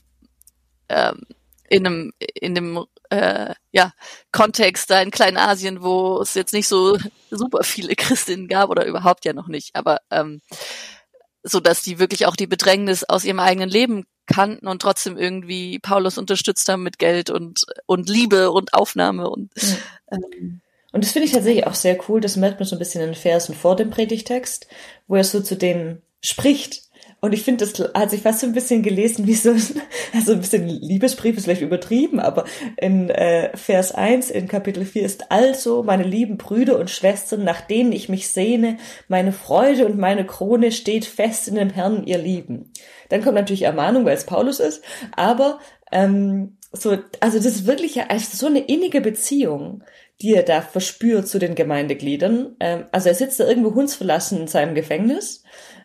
ähm, 0.89 1.21
in 1.69 1.85
einem 1.85 2.11
in 2.17 2.55
dem 2.55 2.85
äh, 3.11 3.53
ja, 3.71 3.91
Kontext 4.31 4.89
da 4.89 5.01
in 5.01 5.11
Kleinasien, 5.11 5.83
wo 5.83 6.19
es 6.21 6.33
jetzt 6.33 6.53
nicht 6.53 6.67
so 6.67 6.97
super 7.29 7.63
viele 7.63 7.95
Christinnen 7.95 8.47
gab 8.47 8.69
oder 8.69 8.85
überhaupt 8.85 9.25
ja 9.25 9.33
noch 9.33 9.47
nicht, 9.47 9.75
aber 9.75 9.99
ähm, 10.09 10.41
so 11.43 11.59
dass 11.59 11.83
die 11.83 11.99
wirklich 11.99 12.25
auch 12.25 12.35
die 12.35 12.47
Bedrängnis 12.47 13.03
aus 13.03 13.25
ihrem 13.25 13.39
eigenen 13.39 13.69
Leben 13.69 14.05
kannten 14.27 14.67
und 14.67 14.81
trotzdem 14.81 15.17
irgendwie 15.17 15.79
Paulus 15.79 16.17
unterstützt 16.17 16.69
haben 16.69 16.83
mit 16.83 16.99
Geld 16.99 17.29
und 17.29 17.65
und 17.85 18.09
Liebe 18.09 18.51
und 18.51 18.73
Aufnahme 18.73 19.29
und 19.29 19.51
ähm, 20.11 20.61
und 20.93 21.03
das 21.03 21.11
finde 21.11 21.27
ich 21.27 21.33
tatsächlich 21.33 21.67
auch 21.67 21.73
sehr 21.73 21.97
cool. 22.09 22.19
Das 22.19 22.35
merkt 22.35 22.59
man 22.59 22.67
so 22.67 22.75
ein 22.75 22.79
bisschen 22.79 23.01
in 23.01 23.11
den 23.11 23.15
Versen 23.15 23.55
vor 23.55 23.77
dem 23.77 23.89
Predigtext, 23.89 24.67
wo 25.07 25.15
er 25.15 25.23
so 25.23 25.41
zu 25.41 25.55
denen 25.55 26.01
spricht 26.21 26.83
Und 27.23 27.33
ich 27.33 27.43
finde, 27.43 27.63
das 27.63 27.79
hat 27.93 28.09
sich 28.09 28.23
fast 28.23 28.39
so 28.39 28.47
ein 28.47 28.53
bisschen 28.53 28.81
gelesen 28.81 29.27
wie 29.27 29.35
so 29.35 29.51
ein, 29.51 29.61
also 30.13 30.33
ein 30.33 30.41
bisschen 30.41 30.67
Liebesbrief 30.67 31.37
ist 31.37 31.43
vielleicht 31.43 31.61
übertrieben, 31.61 32.19
aber 32.19 32.45
in 32.77 33.11
äh, 33.11 33.55
Vers 33.55 33.93
1 33.93 34.31
in 34.31 34.47
Kapitel 34.47 34.83
4 34.85 35.03
ist 35.03 35.31
also, 35.31 35.83
meine 35.83 36.03
lieben 36.03 36.37
Brüder 36.37 36.79
und 36.79 36.89
Schwestern, 36.89 37.43
nach 37.43 37.61
denen 37.61 37.91
ich 37.91 38.09
mich 38.09 38.29
sehne, 38.29 38.77
meine 39.07 39.33
Freude 39.33 39.85
und 39.85 39.99
meine 39.99 40.25
Krone 40.25 40.71
steht 40.71 41.05
fest 41.05 41.47
in 41.47 41.55
dem 41.55 41.69
Herrn, 41.69 42.07
ihr 42.07 42.17
Lieben. 42.17 42.71
Dann 43.09 43.21
kommt 43.21 43.35
natürlich 43.35 43.63
Ermahnung, 43.63 44.03
weil 44.03 44.17
es 44.17 44.25
Paulus 44.25 44.59
ist, 44.59 44.83
aber 45.15 45.59
ähm, 45.91 46.57
so, 46.73 46.97
also 47.19 47.37
das 47.37 47.45
ist 47.45 47.67
wirklich 47.67 48.01
also 48.09 48.35
so 48.35 48.47
eine 48.47 48.61
innige 48.61 48.99
Beziehung, 48.99 49.83
die 50.21 50.33
er 50.33 50.43
da 50.43 50.61
verspürt 50.61 51.27
zu 51.27 51.37
den 51.37 51.53
Gemeindegliedern. 51.53 52.55
Ähm, 52.59 52.85
also 52.91 53.09
er 53.09 53.15
sitzt 53.15 53.39
da 53.39 53.47
irgendwo 53.47 53.75
hundsverlassen 53.75 54.41
in 54.41 54.47
seinem 54.47 54.73
Gefängnis 54.73 55.40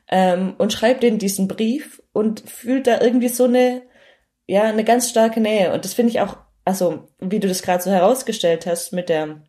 ähm, 0.09 0.55
und 0.59 0.73
schreibt 0.73 1.05
ihnen 1.05 1.19
diesen 1.19 1.49
Brief 1.49 2.03
und 2.13 2.41
fühlt 2.49 2.87
da 2.87 3.01
irgendwie 3.01 3.29
so 3.29 3.45
eine, 3.45 3.83
ja, 4.47 4.65
eine 4.65 4.85
ganz 4.85 5.11
starke 5.11 5.41
Nähe. 5.41 5.73
Und 5.73 5.85
das 5.85 5.95
finde 5.95 6.11
ich 6.11 6.21
auch, 6.21 6.37
also 6.65 7.09
wie 7.19 7.41
du 7.41 7.49
das 7.49 7.63
gerade 7.63 7.83
so 7.83 7.91
herausgestellt 7.91 8.67
hast 8.67 8.93
mit 8.93 9.09
der 9.09 9.43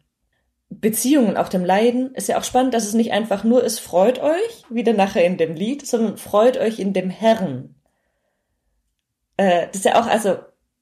Beziehung 0.70 1.28
und 1.28 1.38
auch 1.38 1.50
dem 1.50 1.64
Leiden, 1.64 2.14
ist 2.14 2.28
ja 2.28 2.38
auch 2.38 2.44
spannend, 2.44 2.74
dass 2.74 2.86
es 2.86 2.94
nicht 2.94 3.14
einfach 3.14 3.44
nur 3.44 3.64
ist, 3.64 3.80
freut 3.80 4.20
euch, 4.20 4.66
wieder 4.70 4.94
nachher 4.94 5.26
in 5.26 5.38
dem 5.38 5.56
Lied, 5.56 5.86
sondern 5.86 6.18
freut 6.18 6.58
euch 6.58 6.80
in 6.80 6.94
dem 6.94 7.10
Herrn. 7.10 7.76
Äh, 9.38 9.68
das 9.68 9.78
ist 9.78 9.86
ja 9.86 10.02
auch 10.02 10.08
also 10.08 10.38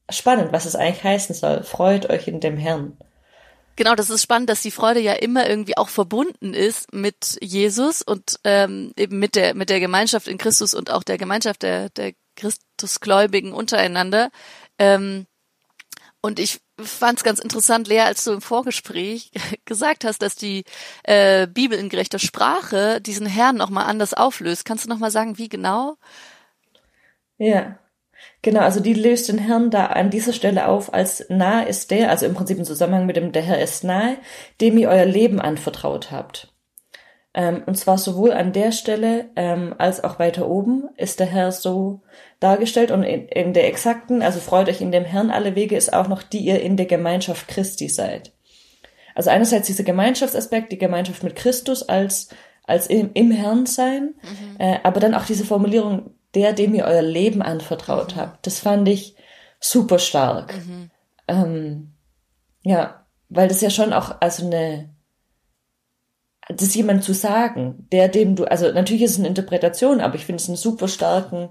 spannend, 0.09 0.51
was 0.53 0.65
es 0.65 0.75
eigentlich 0.75 1.03
heißen 1.03 1.35
soll. 1.35 1.63
Freut 1.63 2.09
euch 2.09 2.27
in 2.27 2.39
dem 2.39 2.57
Herrn. 2.57 2.97
Genau, 3.75 3.95
das 3.95 4.09
ist 4.09 4.21
spannend, 4.21 4.49
dass 4.49 4.61
die 4.61 4.71
Freude 4.71 5.01
ja 5.01 5.13
immer 5.13 5.49
irgendwie 5.49 5.77
auch 5.77 5.89
verbunden 5.89 6.53
ist 6.53 6.93
mit 6.93 7.37
Jesus 7.41 8.01
und 8.01 8.39
ähm, 8.43 8.93
eben 8.97 9.19
mit 9.19 9.35
der 9.35 9.53
mit 9.53 9.69
der 9.69 9.79
Gemeinschaft 9.79 10.27
in 10.27 10.37
Christus 10.37 10.73
und 10.73 10.91
auch 10.91 11.03
der 11.03 11.17
Gemeinschaft 11.17 11.63
der 11.63 11.89
der 11.89 12.13
Christusgläubigen 12.35 13.53
untereinander. 13.53 14.29
Ähm, 14.79 15.25
und 16.21 16.39
ich 16.39 16.59
fand 16.79 17.19
es 17.19 17.23
ganz 17.23 17.39
interessant, 17.39 17.87
Lea, 17.87 17.99
als 17.99 18.23
du 18.23 18.31
im 18.31 18.41
Vorgespräch 18.41 19.31
gesagt 19.65 20.05
hast, 20.05 20.21
dass 20.21 20.35
die 20.35 20.63
äh, 21.03 21.47
Bibel 21.47 21.77
in 21.77 21.89
gerechter 21.89 22.19
Sprache 22.19 22.99
diesen 23.01 23.27
Herrn 23.27 23.57
nochmal 23.57 23.85
anders 23.85 24.13
auflöst. 24.13 24.65
Kannst 24.65 24.85
du 24.85 24.89
nochmal 24.89 25.11
sagen, 25.11 25.37
wie 25.37 25.49
genau? 25.49 25.97
Ja, 27.37 27.77
Genau, 28.45 28.59
also 28.59 28.79
die 28.79 28.93
löst 28.93 29.27
den 29.27 29.39
Herrn 29.39 29.71
da 29.71 29.87
an 29.87 30.11
dieser 30.11 30.31
Stelle 30.31 30.67
auf, 30.67 30.93
als 30.93 31.25
nah 31.29 31.63
ist 31.63 31.89
der, 31.89 32.11
also 32.11 32.27
im 32.27 32.35
Prinzip 32.35 32.59
im 32.59 32.63
Zusammenhang 32.63 33.07
mit 33.07 33.15
dem, 33.15 33.31
der 33.31 33.41
Herr 33.41 33.59
ist 33.59 33.83
nahe, 33.83 34.17
dem 34.61 34.77
ihr 34.77 34.87
euer 34.87 35.05
Leben 35.05 35.41
anvertraut 35.41 36.11
habt. 36.11 36.53
Ähm, 37.33 37.63
und 37.65 37.73
zwar 37.75 37.97
sowohl 37.97 38.33
an 38.33 38.53
der 38.53 38.71
Stelle 38.71 39.31
ähm, 39.35 39.73
als 39.79 40.03
auch 40.03 40.19
weiter 40.19 40.47
oben 40.47 40.89
ist 40.95 41.19
der 41.19 41.25
Herr 41.25 41.51
so 41.51 42.03
dargestellt 42.39 42.91
und 42.91 43.01
in, 43.01 43.27
in 43.29 43.53
der 43.53 43.65
exakten, 43.67 44.21
also 44.21 44.39
freut 44.39 44.69
euch 44.69 44.79
in 44.79 44.91
dem 44.91 45.05
Herrn 45.05 45.31
alle 45.31 45.55
Wege, 45.55 45.75
ist 45.75 45.91
auch 45.91 46.07
noch 46.07 46.21
die 46.21 46.41
ihr 46.41 46.61
in 46.61 46.77
der 46.77 46.85
Gemeinschaft 46.85 47.47
Christi 47.47 47.89
seid. 47.89 48.31
Also 49.15 49.31
einerseits 49.31 49.65
dieser 49.65 49.83
Gemeinschaftsaspekt, 49.83 50.71
die 50.71 50.77
Gemeinschaft 50.77 51.23
mit 51.23 51.35
Christus 51.35 51.81
als 51.81 52.29
als 52.67 52.87
im, 52.87 53.11
im 53.13 53.31
Herrn 53.31 53.65
sein, 53.65 54.15
mhm. 54.23 54.55
äh, 54.59 54.79
aber 54.83 54.99
dann 54.99 55.13
auch 55.13 55.25
diese 55.25 55.45
Formulierung, 55.45 56.11
der, 56.35 56.53
dem 56.53 56.75
ihr 56.75 56.85
euer 56.85 57.01
Leben 57.01 57.41
anvertraut 57.41 58.15
mhm. 58.15 58.19
habt. 58.19 58.45
Das 58.45 58.59
fand 58.59 58.87
ich 58.87 59.15
super 59.59 59.99
stark. 59.99 60.53
Mhm. 60.53 60.91
Ähm, 61.27 61.93
ja, 62.63 63.05
weil 63.29 63.47
das 63.47 63.61
ja 63.61 63.69
schon 63.69 63.93
auch, 63.93 64.17
also 64.19 64.45
eine, 64.45 64.89
das 66.49 66.75
jemand 66.75 67.03
zu 67.03 67.13
sagen, 67.13 67.87
der 67.91 68.07
dem 68.07 68.35
du, 68.35 68.45
also 68.45 68.71
natürlich 68.71 69.03
ist 69.03 69.11
es 69.11 69.19
eine 69.19 69.27
Interpretation, 69.27 70.01
aber 70.01 70.15
ich 70.15 70.25
finde 70.25 70.41
es 70.41 70.47
einen 70.47 70.57
super 70.57 70.87
starken, 70.87 71.49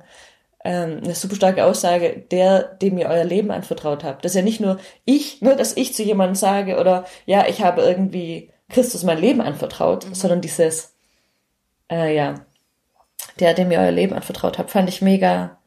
ähm, 0.64 1.00
eine 1.02 1.14
super 1.14 1.36
starke 1.36 1.64
Aussage, 1.64 2.24
der, 2.30 2.62
dem 2.62 2.98
ihr 2.98 3.08
euer 3.08 3.24
Leben 3.24 3.50
anvertraut 3.50 4.04
habt. 4.04 4.24
Das 4.24 4.32
ist 4.32 4.36
ja 4.36 4.42
nicht 4.42 4.60
nur 4.60 4.78
ich, 5.04 5.42
nur 5.42 5.56
dass 5.56 5.76
ich 5.76 5.94
zu 5.94 6.02
jemandem 6.02 6.36
sage 6.36 6.78
oder 6.78 7.04
ja, 7.26 7.46
ich 7.48 7.62
habe 7.62 7.82
irgendwie 7.82 8.50
Christus 8.68 9.02
mein 9.02 9.18
Leben 9.18 9.40
anvertraut, 9.40 10.06
mhm. 10.08 10.14
sondern 10.14 10.40
dieses, 10.40 10.94
äh, 11.90 12.14
ja, 12.14 12.46
der, 13.38 13.54
dem 13.54 13.70
ihr 13.70 13.78
euer 13.78 13.90
Leben 13.90 14.14
anvertraut 14.14 14.58
habt, 14.58 14.70
fand 14.70 14.88
ich 14.88 15.02
mega, 15.02 15.58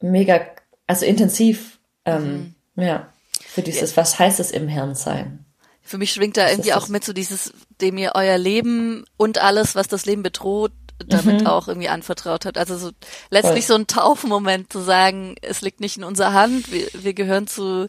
mega, 0.00 0.46
also 0.86 1.04
intensiv, 1.04 1.78
ähm, 2.04 2.54
mhm. 2.74 2.82
ja, 2.82 3.12
für 3.46 3.62
dieses, 3.62 3.92
ja. 3.92 3.96
was 3.98 4.18
heißt 4.18 4.40
es 4.40 4.50
im 4.50 4.68
Herrn 4.68 4.94
sein? 4.94 5.44
Für 5.82 5.98
mich 5.98 6.12
schwingt 6.12 6.36
da 6.36 6.44
was 6.44 6.52
irgendwie 6.52 6.72
auch 6.72 6.88
mit 6.88 7.04
so 7.04 7.12
dieses, 7.12 7.52
dem 7.80 7.96
ihr 7.96 8.12
euer 8.14 8.38
Leben 8.38 9.04
und 9.16 9.38
alles, 9.38 9.76
was 9.76 9.86
das 9.86 10.04
Leben 10.04 10.22
bedroht, 10.22 10.72
damit 11.04 11.42
mhm. 11.42 11.46
auch 11.46 11.68
irgendwie 11.68 11.88
anvertraut 11.88 12.44
habt. 12.46 12.58
Also 12.58 12.76
so 12.76 12.90
letztlich 13.30 13.66
Voll. 13.66 13.76
so 13.76 13.82
ein 13.82 13.86
Taufmoment 13.86 14.72
zu 14.72 14.80
sagen, 14.80 15.36
es 15.42 15.60
liegt 15.60 15.80
nicht 15.80 15.96
in 15.96 16.04
unserer 16.04 16.32
Hand, 16.32 16.72
wir, 16.72 16.88
wir 16.92 17.14
gehören 17.14 17.46
zu 17.46 17.86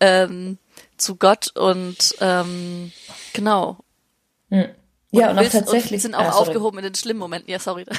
ähm, 0.00 0.58
zu 0.96 1.16
Gott 1.16 1.56
und 1.56 2.16
ähm, 2.20 2.92
genau. 3.32 3.78
Mhm. 4.48 4.68
Ja, 5.10 5.30
und, 5.30 5.38
und 5.38 5.46
auch 5.46 5.50
tatsächlich. 5.50 5.98
Und 5.98 6.12
sind 6.12 6.14
auch 6.14 6.20
ah, 6.20 6.38
aufgehoben 6.38 6.78
in 6.78 6.84
den 6.84 6.94
schlimmen 6.94 7.20
Momenten. 7.20 7.50
Ja, 7.50 7.58
sorry. 7.58 7.84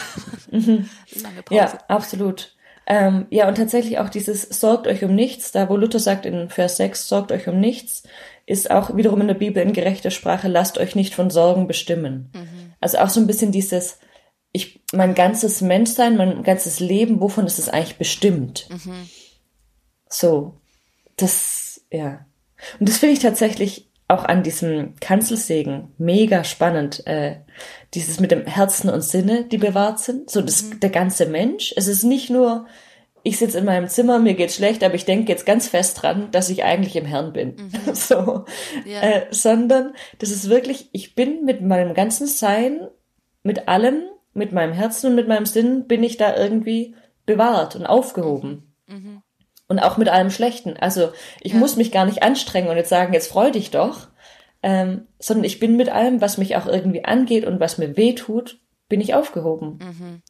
Mhm. 0.51 0.89
Lange 1.21 1.43
Pause. 1.43 1.59
Ja, 1.59 1.77
absolut. 1.87 2.55
Ähm, 2.87 3.27
ja, 3.29 3.47
und 3.47 3.53
tatsächlich 3.55 3.99
auch 3.99 4.09
dieses 4.09 4.41
sorgt 4.41 4.87
euch 4.87 5.03
um 5.03 5.13
nichts, 5.13 5.51
da 5.51 5.69
wo 5.69 5.77
Luther 5.77 5.99
sagt 5.99 6.25
in 6.25 6.49
Vers 6.49 6.77
6, 6.77 7.07
sorgt 7.07 7.31
euch 7.31 7.47
um 7.47 7.59
nichts, 7.59 8.01
ist 8.47 8.71
auch 8.71 8.95
wiederum 8.95 9.21
in 9.21 9.27
der 9.27 9.35
Bibel 9.35 9.61
in 9.61 9.73
gerechter 9.73 10.09
Sprache, 10.09 10.47
lasst 10.47 10.79
euch 10.79 10.95
nicht 10.95 11.13
von 11.13 11.29
Sorgen 11.29 11.67
bestimmen. 11.67 12.31
Mhm. 12.33 12.73
Also 12.81 12.97
auch 12.97 13.09
so 13.09 13.19
ein 13.19 13.27
bisschen 13.27 13.51
dieses, 13.51 13.99
ich, 14.51 14.81
mein 14.91 15.13
ganzes 15.13 15.61
Menschsein, 15.61 16.17
mein 16.17 16.41
ganzes 16.41 16.79
Leben, 16.79 17.21
wovon 17.21 17.45
ist 17.45 17.59
es 17.59 17.69
eigentlich 17.69 17.97
bestimmt? 17.97 18.67
Mhm. 18.71 19.07
So. 20.09 20.55
Das, 21.15 21.81
ja. 21.91 22.25
Und 22.79 22.89
das 22.89 22.97
finde 22.97 23.13
ich 23.13 23.19
tatsächlich 23.19 23.88
auch 24.09 24.25
an 24.25 24.41
diesem 24.41 24.95
Kanzelsegen 24.99 25.93
mega 25.99 26.43
spannend, 26.43 27.05
äh, 27.05 27.37
dieses 27.93 28.19
mit 28.19 28.31
dem 28.31 28.45
Herzen 28.45 28.89
und 28.89 29.03
Sinne, 29.03 29.45
die 29.45 29.59
bewahrt 29.59 29.99
sind, 29.99 30.31
so 30.31 30.41
das, 30.41 30.63
mhm. 30.63 30.79
der 30.79 30.89
ganze 30.89 31.27
Mensch. 31.27 31.73
Es 31.77 31.87
ist 31.87 32.03
nicht 32.03 32.31
nur, 32.31 32.65
ich 33.21 33.37
sitze 33.37 33.59
in 33.59 33.65
meinem 33.65 33.87
Zimmer, 33.87 34.17
mir 34.17 34.33
geht's 34.33 34.55
schlecht, 34.55 34.83
aber 34.83 34.95
ich 34.95 35.05
denke 35.05 35.31
jetzt 35.31 35.45
ganz 35.45 35.67
fest 35.67 36.01
dran, 36.01 36.31
dass 36.31 36.49
ich 36.49 36.63
eigentlich 36.63 36.95
im 36.95 37.05
Herrn 37.05 37.33
bin, 37.33 37.55
mhm. 37.55 37.71
so, 37.93 38.45
ja. 38.83 39.01
äh, 39.01 39.27
sondern 39.29 39.93
das 40.17 40.31
ist 40.31 40.49
wirklich, 40.49 40.89
ich 40.91 41.13
bin 41.13 41.45
mit 41.45 41.61
meinem 41.61 41.93
ganzen 41.93 42.25
Sein, 42.25 42.87
mit 43.43 43.67
allem, 43.67 44.01
mit 44.33 44.53
meinem 44.53 44.73
Herzen 44.73 45.11
und 45.11 45.15
mit 45.15 45.27
meinem 45.27 45.45
Sinn 45.45 45.85
bin 45.85 46.01
ich 46.01 46.17
da 46.17 46.35
irgendwie 46.35 46.95
bewahrt 47.27 47.75
und 47.75 47.85
aufgehoben. 47.85 48.73
Mhm 48.87 49.21
und 49.69 49.79
auch 49.79 49.95
mit 49.97 50.09
allem 50.09 50.31
Schlechten. 50.31 50.75
Also 50.75 51.13
ich 51.39 51.53
ja. 51.53 51.59
muss 51.59 51.77
mich 51.77 51.91
gar 51.91 52.05
nicht 52.05 52.23
anstrengen 52.23 52.67
und 52.67 52.75
jetzt 52.75 52.89
sagen, 52.89 53.13
jetzt 53.13 53.31
freu 53.31 53.51
dich 53.51 53.71
doch, 53.71 54.07
ähm, 54.61 55.07
sondern 55.19 55.45
ich 55.45 55.59
bin 55.59 55.77
mit 55.77 55.88
allem, 55.88 56.19
was 56.19 56.38
mich 56.38 56.57
auch 56.57 56.65
irgendwie 56.65 57.05
angeht 57.05 57.45
und 57.45 57.61
was 57.61 57.77
mir 57.77 57.95
weh 57.95 58.13
tut, 58.13 58.59
bin 58.89 58.99
ich 58.99 59.13
aufgehoben. 59.13 59.79
Mhm. 59.81 60.21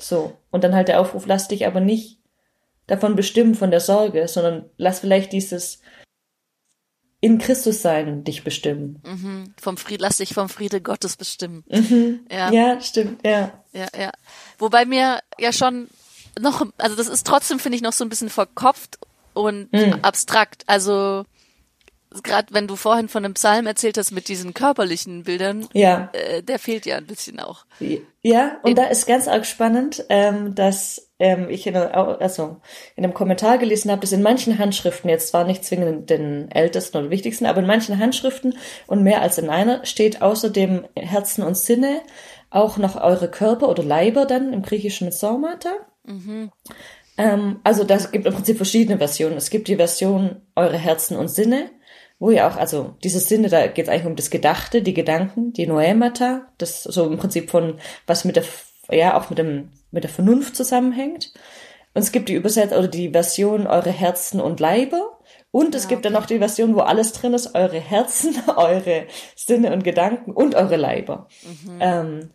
So. 0.00 0.38
Und 0.50 0.64
dann 0.64 0.74
halt 0.74 0.88
der 0.88 1.00
Aufruf, 1.00 1.26
lass 1.26 1.48
dich 1.48 1.66
aber 1.66 1.80
nicht 1.80 2.20
davon 2.86 3.16
bestimmen 3.16 3.54
von 3.54 3.70
der 3.70 3.80
Sorge, 3.80 4.28
sondern 4.28 4.70
lass 4.76 5.00
vielleicht 5.00 5.32
dieses 5.32 5.80
in 7.20 7.38
Christus 7.38 7.80
sein 7.80 8.22
dich 8.22 8.44
bestimmen. 8.44 9.02
Mhm. 9.04 9.54
Vom 9.58 9.76
Fried, 9.76 10.00
lass 10.00 10.18
dich 10.18 10.34
vom 10.34 10.48
Friede 10.48 10.80
Gottes 10.82 11.16
bestimmen. 11.16 11.64
Mhm. 11.68 12.26
Ja. 12.30 12.52
ja, 12.52 12.80
stimmt, 12.80 13.26
ja. 13.26 13.64
Ja, 13.72 13.88
ja. 13.98 14.12
Wobei 14.58 14.84
mir 14.84 15.20
ja 15.38 15.52
schon 15.52 15.88
noch, 16.40 16.66
also 16.78 16.96
das 16.96 17.08
ist 17.08 17.26
trotzdem, 17.26 17.58
finde 17.58 17.76
ich, 17.76 17.82
noch 17.82 17.92
so 17.92 18.04
ein 18.04 18.08
bisschen 18.08 18.30
verkopft 18.30 18.98
und 19.32 19.72
mhm. 19.72 19.98
abstrakt. 20.02 20.64
Also 20.66 21.24
gerade 22.22 22.54
wenn 22.54 22.68
du 22.68 22.76
vorhin 22.76 23.08
von 23.08 23.24
einem 23.24 23.34
Psalm 23.34 23.66
erzählt 23.66 23.98
hast 23.98 24.12
mit 24.12 24.28
diesen 24.28 24.54
körperlichen 24.54 25.24
Bildern, 25.24 25.66
ja. 25.72 26.10
Äh, 26.12 26.42
der 26.42 26.58
fehlt 26.58 26.86
ja 26.86 26.96
ein 26.96 27.06
bisschen 27.06 27.40
auch. 27.40 27.64
Ja, 28.22 28.58
und 28.62 28.70
in, 28.70 28.76
da 28.76 28.84
ist 28.84 29.06
ganz 29.06 29.26
arg 29.26 29.44
spannend, 29.46 30.04
ähm, 30.08 30.54
dass 30.54 31.10
ähm, 31.18 31.48
ich 31.50 31.66
in, 31.66 31.76
also 31.76 32.60
in 32.96 33.04
einem 33.04 33.14
Kommentar 33.14 33.58
gelesen 33.58 33.90
habe, 33.90 34.00
dass 34.00 34.12
in 34.12 34.22
manchen 34.22 34.58
Handschriften, 34.58 35.10
jetzt 35.10 35.28
zwar 35.28 35.44
nicht 35.44 35.64
zwingend 35.64 36.10
den 36.10 36.50
ältesten 36.50 36.98
oder 36.98 37.10
wichtigsten, 37.10 37.46
aber 37.46 37.60
in 37.60 37.66
manchen 37.66 37.98
Handschriften 37.98 38.56
und 38.86 39.02
mehr 39.02 39.20
als 39.20 39.38
in 39.38 39.50
einer 39.50 39.84
steht 39.84 40.22
außer 40.22 40.50
dem 40.50 40.86
Herzen 40.96 41.42
und 41.42 41.56
Sinne 41.56 42.00
auch 42.50 42.76
noch 42.76 43.00
eure 43.00 43.28
Körper 43.28 43.68
oder 43.68 43.82
Leiber 43.82 44.26
dann 44.26 44.52
im 44.52 44.62
Griechischen 44.62 45.06
mit 45.06 45.14
Saumata. 45.14 45.70
Mhm. 46.04 46.50
Ähm, 47.16 47.60
also 47.64 47.84
das 47.84 48.10
gibt 48.10 48.26
im 48.26 48.34
Prinzip 48.34 48.56
verschiedene 48.56 48.98
Versionen. 48.98 49.36
Es 49.36 49.50
gibt 49.50 49.68
die 49.68 49.76
Version 49.76 50.42
eure 50.54 50.76
Herzen 50.76 51.16
und 51.16 51.28
Sinne, 51.28 51.70
wo 52.18 52.30
ja 52.30 52.48
auch, 52.48 52.56
also 52.56 52.96
diese 53.02 53.20
Sinne, 53.20 53.48
da 53.48 53.66
geht 53.66 53.86
es 53.86 53.88
eigentlich 53.88 54.06
um 54.06 54.16
das 54.16 54.30
Gedachte, 54.30 54.82
die 54.82 54.94
Gedanken, 54.94 55.52
die 55.52 55.66
Noemata, 55.66 56.48
das 56.58 56.82
so 56.82 57.06
im 57.06 57.18
Prinzip 57.18 57.50
von, 57.50 57.78
was 58.06 58.24
mit 58.24 58.36
der, 58.36 58.44
ja, 58.90 59.16
auch 59.16 59.30
mit 59.30 59.38
dem, 59.38 59.70
mit 59.90 60.04
der 60.04 60.10
Vernunft 60.10 60.56
zusammenhängt. 60.56 61.32
Und 61.94 62.02
es 62.02 62.12
gibt 62.12 62.28
die 62.28 62.34
Übersetzung 62.34 62.78
oder 62.78 62.88
die 62.88 63.10
Version 63.10 63.66
eure 63.66 63.90
Herzen 63.90 64.40
und 64.40 64.58
Leiber. 64.58 65.18
Und 65.52 65.76
es 65.76 65.84
ja, 65.84 65.90
gibt 65.90 66.04
dann 66.04 66.14
noch 66.14 66.26
die 66.26 66.38
Version, 66.38 66.74
wo 66.74 66.80
alles 66.80 67.12
drin 67.12 67.34
ist, 67.34 67.54
eure 67.54 67.78
Herzen, 67.78 68.34
eure 68.56 69.06
Sinne 69.36 69.72
und 69.72 69.84
Gedanken 69.84 70.32
und 70.32 70.56
eure 70.56 70.76
Leiber. 70.76 71.28
Mhm. 71.44 71.78
Ähm, 71.80 72.30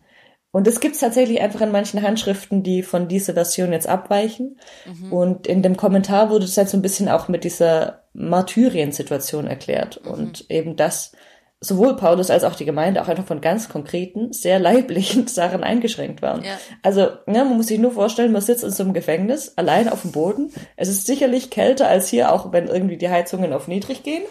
Und 0.52 0.66
es 0.66 0.80
gibt 0.80 0.98
tatsächlich 0.98 1.40
einfach 1.40 1.60
in 1.60 1.70
manchen 1.70 2.02
Handschriften, 2.02 2.62
die 2.62 2.82
von 2.82 3.06
dieser 3.06 3.34
Version 3.34 3.72
jetzt 3.72 3.88
abweichen. 3.88 4.58
Mhm. 4.84 5.12
Und 5.12 5.46
in 5.46 5.62
dem 5.62 5.76
Kommentar 5.76 6.30
wurde 6.30 6.44
es 6.44 6.56
halt 6.56 6.68
so 6.68 6.76
ein 6.76 6.82
bisschen 6.82 7.08
auch 7.08 7.28
mit 7.28 7.44
dieser 7.44 8.02
Martyrien-Situation 8.14 9.46
erklärt. 9.46 10.00
Mhm. 10.04 10.10
Und 10.10 10.50
eben 10.50 10.76
das 10.76 11.12
sowohl 11.60 11.94
Paulus 11.94 12.30
als 12.30 12.42
auch 12.42 12.54
die 12.54 12.64
Gemeinde 12.64 13.02
auch 13.02 13.08
einfach 13.08 13.26
von 13.26 13.42
ganz 13.42 13.68
konkreten, 13.68 14.32
sehr 14.32 14.58
leiblichen 14.58 15.26
Sachen 15.28 15.62
eingeschränkt 15.62 16.22
waren. 16.22 16.42
Ja. 16.42 16.58
Also, 16.82 17.02
ne, 17.26 17.44
man 17.44 17.56
muss 17.56 17.66
sich 17.66 17.78
nur 17.78 17.92
vorstellen, 17.92 18.32
man 18.32 18.40
sitzt 18.42 18.64
in 18.64 18.70
so 18.70 18.82
einem 18.82 18.94
Gefängnis, 18.94 19.52
allein 19.56 19.88
auf 19.88 20.02
dem 20.02 20.12
Boden. 20.12 20.52
Es 20.76 20.88
ist 20.88 21.06
sicherlich 21.06 21.50
kälter 21.50 21.86
als 21.86 22.08
hier, 22.08 22.32
auch 22.32 22.52
wenn 22.52 22.66
irgendwie 22.66 22.96
die 22.96 23.10
Heizungen 23.10 23.52
auf 23.52 23.68
niedrig 23.68 24.02
gehen. 24.02 24.22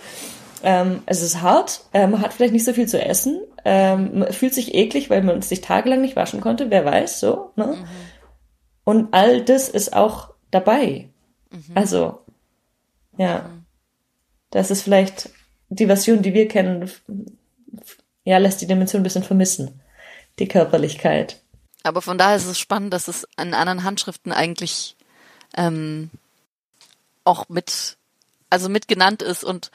Ähm, 0.64 1.04
es 1.06 1.22
ist 1.22 1.42
hart, 1.42 1.82
äh, 1.94 2.08
man 2.08 2.22
hat 2.22 2.34
vielleicht 2.34 2.54
nicht 2.54 2.66
so 2.66 2.74
viel 2.74 2.88
zu 2.88 3.02
essen, 3.02 3.42
ähm, 3.66 4.20
man 4.20 4.34
fühlt 4.34 4.54
sich 4.54 4.74
eklig, 4.74 5.10
weil 5.10 5.24
man 5.24 5.42
sich 5.42 5.62
tagelang 5.62 6.02
nicht 6.02 6.16
waschen 6.16 6.42
konnte, 6.42 6.70
wer 6.70 6.86
weiß, 6.86 7.20
so. 7.20 7.52
Ne? 7.56 7.68
Mhm. 7.68 7.86
Und 8.84 9.14
all 9.14 9.44
das 9.44 9.70
ist 9.70 9.94
auch 9.94 10.34
dabei. 10.52 11.10
Mhm. 11.52 11.72
Also, 11.76 12.20
ja, 13.18 13.40
mhm. 13.40 13.66
das 14.52 14.72
ist 14.72 14.82
vielleicht 14.82 15.30
die 15.70 15.86
Version, 15.86 16.22
die 16.22 16.34
wir 16.34 16.48
kennen, 16.48 16.90
ja, 18.24 18.38
lässt 18.38 18.62
die 18.62 18.68
Dimension 18.68 19.02
ein 19.02 19.04
bisschen 19.04 19.24
vermissen, 19.24 19.82
die 20.40 20.48
Körperlichkeit. 20.48 21.42
Aber 21.84 22.02
von 22.02 22.18
daher 22.18 22.36
ist 22.36 22.48
es 22.48 22.60
spannend, 22.60 22.94
dass 22.94 23.08
es 23.08 23.28
an 23.36 23.54
anderen 23.54 23.84
Handschriften 23.84 24.32
eigentlich 24.32 24.98
ähm, 25.56 26.10
auch 27.24 27.48
mit, 27.50 27.98
also 28.50 28.70
mit 28.70 28.88
genannt 28.88 29.22
ist 29.22 29.44
und 29.44 29.72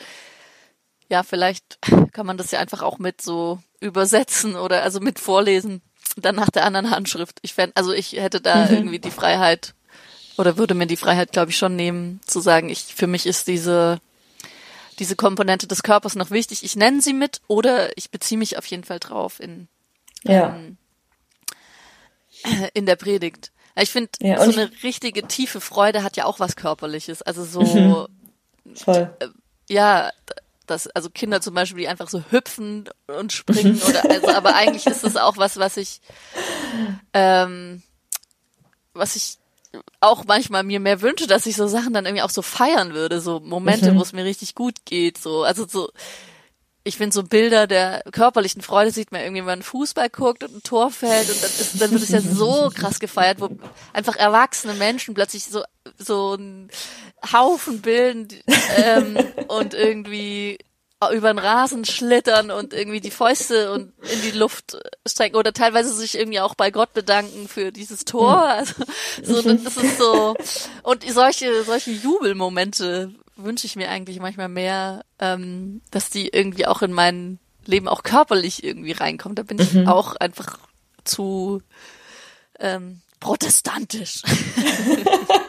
ja, 1.09 1.23
vielleicht 1.23 1.79
kann 2.13 2.27
man 2.27 2.37
das 2.37 2.51
ja 2.51 2.59
einfach 2.59 2.83
auch 2.83 2.99
mit 2.99 3.21
so 3.21 3.59
übersetzen 3.81 4.57
oder 4.57 4.83
also 4.83 5.01
mit 5.01 5.19
vorlesen, 5.19 5.83
dann 6.17 6.37
nach 6.37 6.51
der 6.51 6.65
anderen 6.65 6.91
Handschrift. 6.91 7.39
Ich 7.43 7.55
fände, 7.55 7.77
also 7.77 7.93
ich 7.93 8.13
hätte 8.13 8.41
da 8.41 8.67
mhm. 8.67 8.75
irgendwie 8.75 8.99
die 8.99 9.11
Freiheit 9.11 9.75
oder 10.37 10.57
würde 10.57 10.75
mir 10.75 10.87
die 10.87 10.97
Freiheit, 10.97 11.33
glaube 11.33 11.51
ich, 11.51 11.57
schon 11.57 11.77
nehmen, 11.77 12.21
zu 12.27 12.41
sagen, 12.41 12.69
ich, 12.69 12.95
für 12.95 13.07
mich 13.07 13.27
ist 13.27 13.47
diese, 13.47 14.01
diese 14.99 15.17
Komponente 15.17 15.67
des 15.67 15.83
Körpers 15.83 16.17
noch 16.17 16.31
wichtig. 16.31 16.65
Ich 16.65 16.77
nenne 16.77 17.01
sie 17.01 17.13
mit 17.13 17.41
oder 17.47 17.97
ich 17.97 18.11
beziehe 18.11 18.39
mich 18.39 18.59
auf 18.59 18.67
jeden 18.67 18.85
Fall 18.85 18.99
drauf 18.99 19.41
in, 19.41 19.69
ja. 20.23 20.57
ähm, 20.57 20.77
in 22.75 22.87
der 22.87 22.97
Predigt. 22.97 23.53
Ich 23.77 23.91
finde, 23.91 24.11
ja, 24.21 24.43
so 24.45 24.53
eine 24.53 24.71
richtige 24.85 25.27
tiefe 25.27 25.61
Freude 25.61 26.05
hat 26.05 26.17
ja 26.17 26.27
auch 26.27 26.39
was 26.39 26.55
Körperliches. 26.55 27.23
Also 27.23 27.45
so, 27.45 28.09
mhm. 28.65 28.77
Voll. 28.77 29.17
Ja, 29.69 30.13
dass 30.67 30.87
also 30.89 31.11
Kinder 31.11 31.41
zum 31.41 31.55
Beispiel, 31.55 31.81
die 31.81 31.89
einfach 31.89 32.09
so 32.09 32.23
hüpfen 32.31 32.89
und 33.07 33.33
springen 33.33 33.81
oder 33.83 34.09
also, 34.11 34.29
aber 34.29 34.55
eigentlich 34.55 34.87
ist 34.87 35.05
es 35.05 35.17
auch 35.17 35.37
was, 35.37 35.57
was 35.57 35.77
ich, 35.77 36.01
ähm, 37.13 37.83
was 38.93 39.17
ich 39.17 39.39
auch 40.01 40.25
manchmal 40.25 40.63
mir 40.63 40.81
mehr 40.81 41.01
wünsche, 41.01 41.27
dass 41.27 41.47
ich 41.47 41.57
so 41.57 41.67
Sachen 41.67 41.93
dann 41.93 42.07
irgendwie 42.07 42.23
auch 42.23 42.31
so 42.31 42.43
feiern 42.43 42.95
würde, 42.95 43.21
so 43.21 43.41
Momente, 43.41 43.93
mhm. 43.93 43.99
wo 43.99 44.03
es 44.03 44.13
mir 44.13 44.25
richtig 44.25 44.55
gut 44.55 44.85
geht, 44.85 45.19
so 45.19 45.43
also 45.43 45.67
so 45.67 45.91
ich 46.87 46.99
finde 46.99 47.15
so 47.15 47.23
Bilder 47.23 47.67
der 47.67 48.03
körperlichen 48.13 48.61
Freude 48.61 48.91
sieht 48.91 49.11
man 49.11 49.23
irgendwie, 49.23 49.41
wenn 49.41 49.47
man 49.47 49.63
Fußball 49.63 50.11
guckt 50.11 50.45
und 50.45 50.57
ein 50.57 50.63
Tor 50.63 50.91
fällt 50.91 51.31
und 51.31 51.43
dann, 51.43 51.51
ist, 51.51 51.81
dann 51.81 51.91
wird 51.91 52.03
es 52.03 52.11
ja 52.11 52.21
so 52.21 52.71
krass 52.75 53.01
gefeiert, 53.01 53.41
wo 53.41 53.49
einfach 53.95 54.17
erwachsene 54.17 54.75
Menschen 54.75 55.15
plötzlich 55.15 55.47
so 55.47 55.65
so 55.99 56.35
ein 56.35 56.71
Haufen 57.33 57.81
bilden 57.81 58.29
ähm, 58.77 59.19
und 59.49 59.75
irgendwie 59.75 60.59
über 61.13 61.33
den 61.33 61.39
Rasen 61.39 61.85
schlittern 61.85 62.51
und 62.51 62.73
irgendwie 62.73 63.01
die 63.01 63.11
Fäuste 63.11 63.73
und 63.73 63.93
in 64.11 64.23
die 64.23 64.31
Luft 64.31 64.79
strecken 65.07 65.37
oder 65.37 65.53
teilweise 65.53 65.93
sich 65.93 66.17
irgendwie 66.17 66.41
auch 66.41 66.55
bei 66.55 66.71
Gott 66.71 66.95
bedanken 66.95 67.49
für 67.49 67.73
dieses 67.73 68.05
Tor. 68.05 68.43
Also, 68.49 68.85
so, 69.23 69.43
das 69.43 69.77
ist 69.77 69.99
so 69.99 70.35
und 70.83 71.05
solche 71.11 71.65
solche 71.65 71.91
Jubelmomente 71.91 73.13
wünsche 73.37 73.67
ich 73.67 73.77
mir 73.77 73.91
eigentlich 73.91 74.21
manchmal 74.21 74.49
mehr, 74.49 75.05
ähm, 75.19 75.83
dass 75.91 76.11
die 76.11 76.29
irgendwie 76.29 76.67
auch 76.67 76.83
in 76.83 76.93
mein 76.93 77.39
Leben 77.67 77.89
auch 77.89 78.03
körperlich 78.03 78.63
irgendwie 78.63 78.93
reinkommen. 78.93 79.37
Da 79.37 79.43
bin 79.43 79.59
ich 79.59 79.73
mhm. 79.73 79.89
auch 79.89 80.17
einfach 80.17 80.59
zu 81.05 81.63
ähm, 82.59 83.01
protestantisch. 83.21 84.23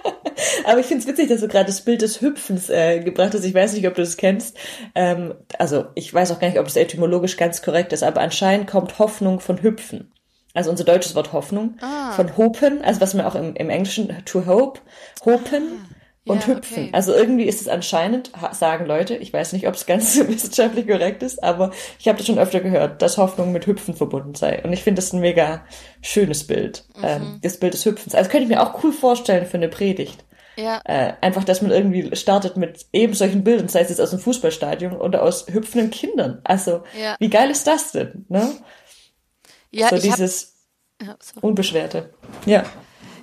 Aber 0.65 0.79
ich 0.79 0.85
finde 0.85 1.03
es 1.03 1.07
witzig, 1.07 1.29
dass 1.29 1.41
du 1.41 1.47
gerade 1.47 1.65
das 1.65 1.81
Bild 1.81 2.01
des 2.01 2.21
Hüpfens 2.21 2.69
äh, 2.69 2.99
gebracht 2.99 3.33
hast. 3.33 3.43
Ich 3.43 3.53
weiß 3.53 3.73
nicht, 3.73 3.87
ob 3.87 3.95
du 3.95 4.01
das 4.01 4.17
kennst. 4.17 4.57
Ähm, 4.93 5.35
also 5.57 5.85
ich 5.95 6.13
weiß 6.13 6.31
auch 6.31 6.39
gar 6.39 6.47
nicht, 6.47 6.59
ob 6.59 6.65
das 6.65 6.75
etymologisch 6.75 7.37
ganz 7.37 7.61
korrekt 7.61 7.93
ist, 7.93 8.03
aber 8.03 8.21
anscheinend 8.21 8.67
kommt 8.67 8.99
Hoffnung 8.99 9.39
von 9.39 9.61
Hüpfen. 9.61 10.11
Also 10.53 10.71
unser 10.71 10.85
deutsches 10.85 11.15
Wort 11.15 11.33
Hoffnung. 11.33 11.77
Ah. 11.81 12.13
Von 12.13 12.37
Hopen, 12.37 12.81
also 12.81 13.01
was 13.01 13.13
man 13.13 13.25
auch 13.25 13.35
im, 13.35 13.55
im 13.55 13.69
Englischen 13.69 14.13
to 14.25 14.45
hope, 14.45 14.79
Hopen. 15.25 15.63
Ah 15.63 15.95
und 16.25 16.47
ja, 16.47 16.55
hüpfen. 16.55 16.85
Okay. 16.85 16.89
Also 16.91 17.13
irgendwie 17.13 17.45
ist 17.45 17.61
es 17.61 17.67
anscheinend, 17.67 18.31
sagen 18.51 18.85
Leute, 18.85 19.15
ich 19.15 19.31
weiß 19.31 19.53
nicht, 19.53 19.67
ob 19.67 19.75
es 19.75 19.85
ganz 19.85 20.17
wissenschaftlich 20.27 20.87
korrekt 20.87 21.23
ist, 21.23 21.43
aber 21.43 21.71
ich 21.99 22.07
habe 22.07 22.17
das 22.17 22.27
schon 22.27 22.39
öfter 22.39 22.59
gehört, 22.59 23.01
dass 23.01 23.17
Hoffnung 23.17 23.51
mit 23.51 23.67
Hüpfen 23.67 23.95
verbunden 23.95 24.35
sei. 24.35 24.63
Und 24.63 24.73
ich 24.73 24.83
finde 24.83 25.01
das 25.01 25.13
ein 25.13 25.21
mega 25.21 25.63
schönes 26.01 26.47
Bild, 26.47 26.85
mhm. 26.97 27.03
ähm, 27.03 27.39
das 27.41 27.59
Bild 27.59 27.73
des 27.73 27.85
Hüpfens. 27.85 28.15
Also 28.15 28.29
könnte 28.29 28.43
ich 28.43 28.49
mir 28.49 28.61
auch 28.61 28.83
cool 28.83 28.91
vorstellen 28.91 29.45
für 29.45 29.57
eine 29.57 29.69
Predigt. 29.69 30.25
Ja. 30.55 30.81
Äh, 30.85 31.13
einfach, 31.21 31.43
dass 31.43 31.61
man 31.61 31.71
irgendwie 31.71 32.15
startet 32.15 32.57
mit 32.57 32.85
eben 32.93 33.13
solchen 33.13 33.43
Bildern, 33.43 33.67
sei 33.67 33.81
es 33.81 33.89
jetzt 33.89 34.01
aus 34.01 34.11
dem 34.11 34.19
Fußballstadion 34.19 34.93
oder 34.93 35.23
aus 35.23 35.47
hüpfenden 35.47 35.91
Kindern. 35.91 36.41
Also, 36.43 36.83
ja. 36.99 37.15
wie 37.19 37.29
geil 37.29 37.49
ist 37.49 37.67
das 37.67 37.91
denn, 37.91 38.25
ne? 38.29 38.53
Ja, 39.71 39.89
so 39.89 39.97
dieses 39.97 40.55
hab, 41.01 41.07
ja, 41.07 41.41
Unbeschwerte. 41.41 42.13
Ja. 42.45 42.63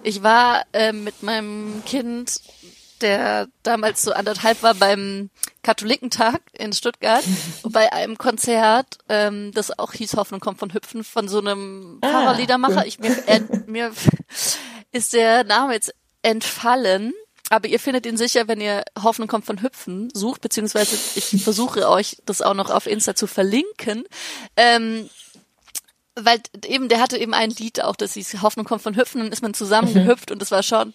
Ich 0.03 0.23
war 0.23 0.65
äh, 0.73 0.93
mit 0.93 1.23
meinem 1.23 1.83
Kind 1.87 2.41
der 3.03 3.49
damals 3.63 4.03
so 4.03 4.13
anderthalb 4.13 4.63
war 4.63 4.75
beim 4.75 5.31
Katholikentag 5.63 6.41
in 6.53 6.73
Stuttgart 6.73 7.25
bei 7.65 7.93
einem 7.93 8.17
Konzert, 8.17 8.99
ähm, 9.09 9.53
das 9.55 9.79
auch 9.79 9.93
hieß 9.93 10.17
Hoffnung 10.17 10.41
kommt 10.41 10.59
von 10.59 10.73
Hüpfen, 10.73 11.05
von 11.05 11.29
so 11.29 11.39
einem 11.39 11.99
ah, 12.01 12.09
Pfarrerliedermacher. 12.09 12.81
Cool. 12.81 12.87
Ich, 12.87 12.99
mir, 12.99 13.29
äh, 13.29 13.41
mir 13.67 13.93
ist 14.93 15.13
der 15.13 15.45
Name 15.45 15.75
jetzt 15.75 15.95
entfallen. 16.23 17.13
Aber 17.53 17.69
ihr 17.69 17.79
findet 17.79 18.07
ihn 18.07 18.17
sicher, 18.17 18.49
wenn 18.49 18.63
ihr 18.63 18.83
Hoffnung 19.03 19.29
kommt 19.29 19.45
von 19.45 19.61
Hüpfen 19.61 20.09
sucht, 20.15 20.41
beziehungsweise 20.41 20.97
ich 21.17 21.43
versuche 21.45 21.87
euch 21.87 22.17
das 22.25 22.41
auch 22.41 22.55
noch 22.55 22.71
auf 22.71 22.87
Insta 22.87 23.15
zu 23.15 23.27
verlinken. 23.27 24.05
Ähm, 24.57 25.11
weil 26.15 26.41
eben, 26.65 26.89
der 26.89 26.99
hatte 26.99 27.19
eben 27.19 27.35
ein 27.35 27.51
Lied 27.51 27.85
auch, 27.85 27.95
das 27.95 28.15
hieß 28.15 28.41
Hoffnung 28.41 28.65
kommt 28.65 28.81
von 28.81 28.97
Hüpfen, 28.97 29.21
dann 29.21 29.33
ist 29.33 29.43
man 29.43 29.53
zusammengehüpft 29.53 30.31
mhm. 30.31 30.35
und 30.35 30.39
das 30.41 30.51
war 30.51 30.63
schon 30.63 30.95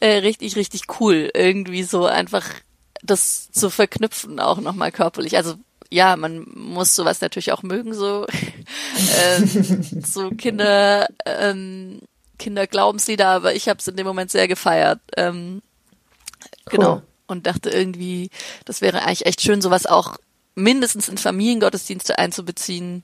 äh, 0.00 0.18
richtig, 0.18 0.56
richtig 0.56 0.82
cool. 1.00 1.30
Irgendwie 1.32 1.82
so 1.82 2.04
einfach 2.04 2.44
das 3.02 3.50
zu 3.50 3.70
verknüpfen 3.70 4.38
auch 4.38 4.60
nochmal 4.60 4.92
körperlich. 4.92 5.38
Also 5.38 5.54
ja, 5.90 6.14
man 6.16 6.44
muss 6.54 6.94
sowas 6.94 7.22
natürlich 7.22 7.52
auch 7.52 7.62
mögen, 7.62 7.94
so, 7.94 8.26
ähm, 9.18 9.82
so 10.04 10.28
Kinder, 10.36 11.08
ähm, 11.24 12.02
Kinderglaubenslieder, 12.38 13.28
aber 13.28 13.54
ich 13.54 13.70
habe 13.70 13.78
es 13.78 13.88
in 13.88 13.96
dem 13.96 14.06
Moment 14.06 14.30
sehr 14.30 14.46
gefeiert. 14.46 15.00
Ähm, 15.16 15.62
cool. 16.72 16.78
Genau. 16.78 17.02
Und 17.26 17.46
dachte 17.46 17.70
irgendwie, 17.70 18.30
das 18.64 18.80
wäre 18.80 19.02
eigentlich 19.02 19.26
echt 19.26 19.42
schön, 19.42 19.60
sowas 19.60 19.86
auch 19.86 20.16
mindestens 20.54 21.08
in 21.08 21.18
Familiengottesdienste 21.18 22.18
einzubeziehen 22.18 23.02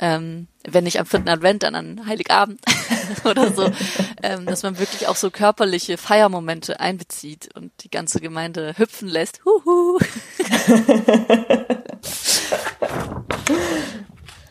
ähm, 0.00 0.48
wenn 0.64 0.84
nicht 0.84 0.98
am 0.98 1.06
vierten 1.06 1.28
Advent, 1.28 1.62
dann 1.62 1.74
an 1.74 2.06
Heiligabend 2.06 2.60
oder 3.24 3.52
so, 3.52 3.70
ähm, 4.22 4.46
dass 4.46 4.62
man 4.62 4.78
wirklich 4.78 5.08
auch 5.08 5.16
so 5.16 5.30
körperliche 5.30 5.98
Feiermomente 5.98 6.80
einbezieht 6.80 7.54
und 7.54 7.70
die 7.82 7.90
ganze 7.90 8.20
Gemeinde 8.20 8.78
hüpfen 8.78 9.08
lässt. 9.08 9.42
Huhu. 9.44 9.98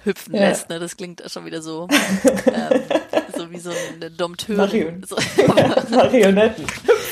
hüpfen 0.03 0.35
ja. 0.35 0.49
lässt, 0.49 0.69
ne? 0.69 0.79
Das 0.79 0.97
klingt 0.97 1.23
schon 1.27 1.45
wieder 1.45 1.61
so, 1.61 1.87
ähm, 1.91 2.83
so 3.35 3.51
wie 3.51 3.59
so 3.59 3.71
eine 3.93 4.11
Dompteure. 4.11 4.57
Marion. 4.57 5.03
So. 5.03 5.15
Marionetten. 5.89 6.65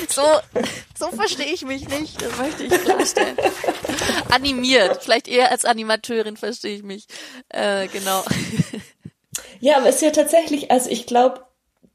So, 0.09 0.23
so 0.97 1.07
verstehe 1.15 1.53
ich 1.53 1.65
mich 1.65 1.87
nicht, 1.89 2.21
das 2.21 2.37
möchte 2.37 2.63
ich 2.63 2.71
klarstellen. 2.71 3.37
Animiert, 4.29 5.03
vielleicht 5.03 5.27
eher 5.27 5.51
als 5.51 5.65
Animateurin 5.65 6.37
verstehe 6.37 6.75
ich 6.75 6.83
mich. 6.83 7.07
Äh, 7.49 7.87
genau. 7.87 8.23
Ja, 9.59 9.77
aber 9.77 9.87
es 9.87 9.95
ist 9.95 10.01
ja 10.01 10.11
tatsächlich, 10.11 10.71
also 10.71 10.89
ich 10.89 11.05
glaube, 11.05 11.45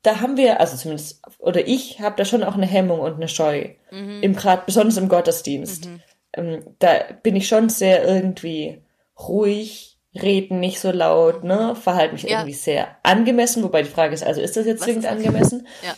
da 0.02 0.20
haben 0.20 0.36
wir, 0.36 0.60
also 0.60 0.76
zumindest, 0.76 1.22
oder 1.38 1.66
ich 1.66 2.00
habe 2.00 2.16
da 2.16 2.24
schon 2.24 2.42
auch 2.42 2.54
eine 2.54 2.66
Hemmung 2.66 3.00
und 3.00 3.14
eine 3.14 3.28
Scheu. 3.28 3.70
Mhm. 3.90 4.22
Im 4.22 4.34
Grad, 4.34 4.66
besonders 4.66 4.96
im 4.96 5.08
Gottesdienst. 5.08 5.86
Mhm. 5.86 6.00
Ähm, 6.34 6.64
da 6.78 7.04
bin 7.22 7.36
ich 7.36 7.46
schon 7.46 7.68
sehr 7.68 8.04
irgendwie 8.04 8.82
ruhig, 9.18 9.91
reden 10.14 10.60
nicht 10.60 10.80
so 10.80 10.90
laut, 10.90 11.44
ne, 11.44 11.74
verhalte 11.74 12.12
mich 12.14 12.24
ja. 12.24 12.38
irgendwie 12.38 12.54
sehr 12.54 12.96
angemessen, 13.02 13.62
wobei 13.62 13.82
die 13.82 13.88
Frage 13.88 14.14
ist, 14.14 14.24
also 14.24 14.40
ist 14.40 14.56
das 14.56 14.66
jetzt 14.66 14.82
zwingend 14.82 15.06
angemessen? 15.06 15.66
Ja. 15.84 15.94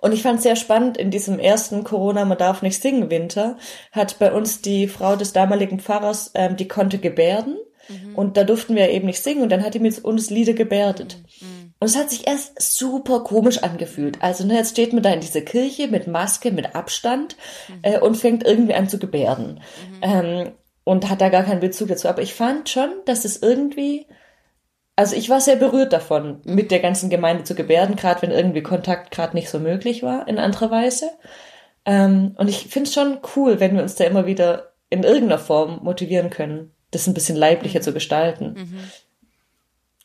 Und 0.00 0.12
ich 0.12 0.22
fand 0.22 0.38
es 0.38 0.44
sehr 0.44 0.56
spannend, 0.56 0.96
in 0.96 1.10
diesem 1.10 1.38
ersten 1.38 1.84
Corona, 1.84 2.24
man 2.24 2.38
darf 2.38 2.62
nicht 2.62 2.80
singen 2.80 3.10
Winter, 3.10 3.58
hat 3.92 4.18
bei 4.18 4.32
uns 4.32 4.62
die 4.62 4.88
Frau 4.88 5.16
des 5.16 5.32
damaligen 5.32 5.78
Pfarrers, 5.78 6.30
ähm, 6.34 6.56
die 6.56 6.68
konnte 6.68 6.98
gebärden. 6.98 7.58
Mhm. 7.88 8.14
Und 8.14 8.36
da 8.36 8.44
durften 8.44 8.76
wir 8.76 8.88
eben 8.90 9.06
nicht 9.06 9.22
singen 9.22 9.42
und 9.42 9.50
dann 9.50 9.62
hat 9.62 9.74
die 9.74 9.80
mit 9.80 10.02
uns 10.02 10.30
Lieder 10.30 10.54
gebärdet. 10.54 11.18
Mhm. 11.40 11.74
Und 11.80 11.86
es 11.86 11.96
hat 11.96 12.10
sich 12.10 12.26
erst 12.26 12.60
super 12.60 13.20
komisch 13.20 13.62
angefühlt. 13.62 14.22
Also 14.22 14.46
ne, 14.46 14.54
jetzt 14.54 14.70
steht 14.70 14.92
man 14.92 15.02
da 15.02 15.12
in 15.12 15.20
dieser 15.20 15.40
Kirche 15.40 15.88
mit 15.88 16.06
Maske, 16.06 16.50
mit 16.50 16.74
Abstand 16.74 17.36
mhm. 17.68 17.78
äh, 17.82 17.98
und 17.98 18.16
fängt 18.16 18.44
irgendwie 18.44 18.74
an 18.74 18.88
zu 18.88 18.98
gebärden. 18.98 19.60
Mhm. 19.90 20.00
Ähm, 20.02 20.52
und 20.84 21.08
hat 21.08 21.20
da 21.20 21.28
gar 21.28 21.44
keinen 21.44 21.60
Bezug 21.60 21.88
dazu. 21.88 22.08
Aber 22.08 22.22
ich 22.22 22.34
fand 22.34 22.68
schon, 22.68 22.90
dass 23.04 23.24
es 23.24 23.42
irgendwie, 23.42 24.06
also 24.96 25.16
ich 25.16 25.28
war 25.28 25.40
sehr 25.40 25.56
berührt 25.56 25.92
davon, 25.92 26.40
mit 26.44 26.70
der 26.70 26.80
ganzen 26.80 27.10
Gemeinde 27.10 27.44
zu 27.44 27.54
gebärden, 27.54 27.96
gerade 27.96 28.22
wenn 28.22 28.30
irgendwie 28.30 28.62
Kontakt 28.62 29.10
gerade 29.10 29.36
nicht 29.36 29.50
so 29.50 29.58
möglich 29.58 30.02
war 30.02 30.26
in 30.28 30.38
anderer 30.38 30.70
Weise. 30.70 31.10
Ähm, 31.84 32.34
und 32.36 32.48
ich 32.48 32.68
finde 32.68 32.88
es 32.88 32.94
schon 32.94 33.18
cool, 33.36 33.60
wenn 33.60 33.74
wir 33.74 33.82
uns 33.82 33.94
da 33.94 34.04
immer 34.04 34.26
wieder 34.26 34.72
in 34.90 35.02
irgendeiner 35.02 35.38
Form 35.38 35.80
motivieren 35.82 36.30
können, 36.30 36.74
das 36.90 37.06
ein 37.06 37.14
bisschen 37.14 37.36
leiblicher 37.36 37.78
mhm. 37.78 37.84
zu 37.84 37.92
gestalten. 37.92 38.54
Mhm. 38.54 38.80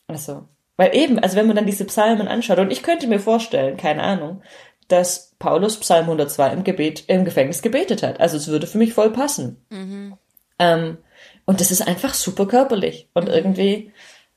Also, 0.08 0.48
weil 0.78 0.96
eben, 0.96 1.20
also 1.20 1.36
wenn 1.36 1.48
man 1.48 1.56
dann 1.56 1.66
diese 1.66 1.86
Psalmen 1.86 2.28
anschaut, 2.28 2.60
und 2.60 2.72
ich 2.72 2.84
könnte 2.84 3.08
mir 3.08 3.20
vorstellen, 3.20 3.78
keine 3.78 4.04
Ahnung, 4.04 4.44
dass 4.88 5.36
Paulus 5.40 5.80
Psalm 5.80 6.04
102 6.04 6.54
im 6.54 6.64
Gebet, 6.64 7.06
im 7.08 7.26
Gefängnis 7.26 7.62
gebetet 7.62 8.04
hat. 8.04 8.20
Also 8.20 8.38
es 8.38 8.48
würde 8.48 8.68
für 8.68 8.78
mich 8.78 8.94
voll 8.94 9.12
passen. 9.12 9.66
Mhm. 9.70 10.18
Ähm, 10.60 10.98
und 11.46 11.62
das 11.62 11.72
ist 11.72 11.88
einfach 11.88 12.14
super 12.14 12.48
körperlich. 12.48 13.10
Und 13.14 13.30
irgendwie, 13.30 13.92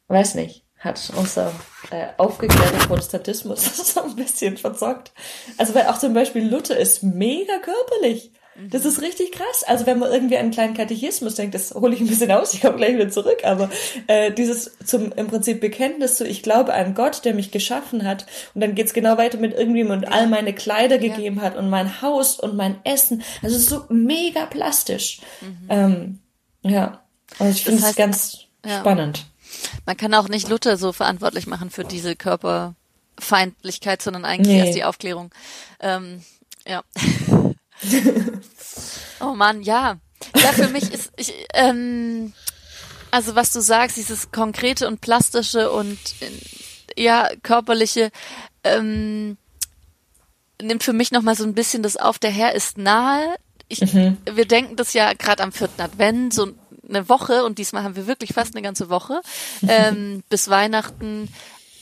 weiß 0.09 0.35
nicht, 0.35 0.64
hat 0.78 1.12
unser 1.16 1.52
äh, 1.90 2.09
aufgeklärter 2.18 2.87
Protestantismus 2.87 3.64
so 3.94 4.02
ein 4.02 4.16
bisschen 4.16 4.57
verzockt. 4.57 5.12
Also 5.57 5.74
weil 5.74 5.87
auch 5.87 5.98
zum 5.98 6.14
Beispiel 6.14 6.48
Luther 6.48 6.76
ist 6.76 7.02
mega 7.02 7.59
körperlich. 7.59 8.33
Das 8.71 8.85
ist 8.85 9.01
richtig 9.03 9.31
krass. 9.33 9.62
Also 9.66 9.87
wenn 9.87 10.01
man 10.01 10.11
irgendwie 10.11 10.37
an 10.37 10.42
einen 10.42 10.51
kleinen 10.51 10.75
Katechismus 10.75 11.37
denkt, 11.37 11.55
das 11.55 11.73
hole 11.75 11.94
ich 11.94 12.01
ein 12.01 12.09
bisschen 12.09 12.33
aus, 12.33 12.55
ich 12.55 12.61
komme 12.61 12.77
gleich 12.77 12.94
wieder 12.94 13.09
zurück, 13.09 13.38
aber 13.44 13.71
äh, 14.09 14.33
dieses 14.33 14.77
zum 14.85 15.12
im 15.12 15.29
Prinzip 15.29 15.61
Bekenntnis 15.61 16.16
zu, 16.16 16.27
ich 16.27 16.42
glaube 16.42 16.75
an 16.75 16.94
Gott, 16.94 17.25
der 17.25 17.35
mich 17.35 17.53
geschaffen 17.53 18.05
hat 18.05 18.27
und 18.55 18.61
dann 18.61 18.75
geht's 18.75 18.94
genau 18.94 19.16
weiter 19.16 19.38
mit 19.38 19.55
irgendjemand 19.55 20.07
und 20.07 20.12
all 20.12 20.27
meine 20.27 20.53
Kleider 20.53 20.99
gegeben 20.99 21.37
ja. 21.37 21.42
hat 21.42 21.57
und 21.57 21.71
mein 21.71 22.03
Haus 22.03 22.40
und 22.40 22.57
mein 22.57 22.81
Essen. 22.85 23.23
Also 23.42 23.55
es 23.55 23.62
ist 23.62 23.71
so 23.71 23.85
mega 23.90 24.47
plastisch. 24.47 25.21
Mhm. 25.40 25.66
Ähm, 25.68 26.18
ja, 26.62 27.03
also 27.38 27.53
ich 27.53 27.64
finde 27.64 27.85
es 27.85 27.94
ganz 27.94 28.38
ja. 28.66 28.81
spannend. 28.81 29.27
Man 29.87 29.97
kann 29.97 30.14
auch 30.14 30.29
nicht 30.29 30.49
Luther 30.49 30.77
so 30.77 30.92
verantwortlich 30.92 31.47
machen 31.47 31.71
für 31.71 31.85
diese 31.85 32.16
Körperfeindlichkeit, 32.16 34.03
sondern 34.03 34.25
eigentlich 34.25 34.57
nee. 34.57 34.59
erst 34.59 34.77
die 34.77 34.85
Aufklärung. 34.85 35.31
Ähm, 35.81 36.23
ja. 36.66 36.83
oh 39.21 39.35
Mann, 39.35 39.62
ja. 39.62 39.99
Ja, 40.37 40.53
für 40.53 40.69
mich 40.69 40.93
ist 40.93 41.12
ich, 41.17 41.33
ähm, 41.55 42.33
also 43.11 43.35
was 43.35 43.53
du 43.53 43.61
sagst, 43.61 43.97
dieses 43.97 44.31
konkrete 44.33 44.87
und 44.88 45.01
plastische 45.01 45.71
und 45.71 45.99
ja 46.97 47.29
körperliche 47.43 48.11
ähm, 48.64 49.37
nimmt 50.61 50.83
für 50.83 50.93
mich 50.93 51.12
noch 51.12 51.23
mal 51.23 51.37
so 51.37 51.45
ein 51.45 51.55
bisschen 51.55 51.83
das 51.83 51.97
auf. 51.97 52.19
Der 52.19 52.31
Herr 52.31 52.55
ist 52.55 52.79
nahe. 52.79 53.37
Ich, 53.69 53.81
mhm. 53.81 54.17
Wir 54.25 54.47
denken 54.47 54.77
das 54.77 54.93
ja 54.93 55.12
gerade 55.12 55.43
am 55.43 55.53
vierten 55.53 55.81
Advent 55.81 56.35
so 56.35 56.53
eine 56.88 57.09
Woche 57.09 57.45
und 57.45 57.59
diesmal 57.59 57.83
haben 57.83 57.97
wir 57.97 58.07
wirklich 58.07 58.33
fast 58.33 58.55
eine 58.55 58.62
ganze 58.62 58.88
Woche 58.88 59.21
ähm, 59.69 60.23
bis 60.29 60.49
Weihnachten. 60.49 61.29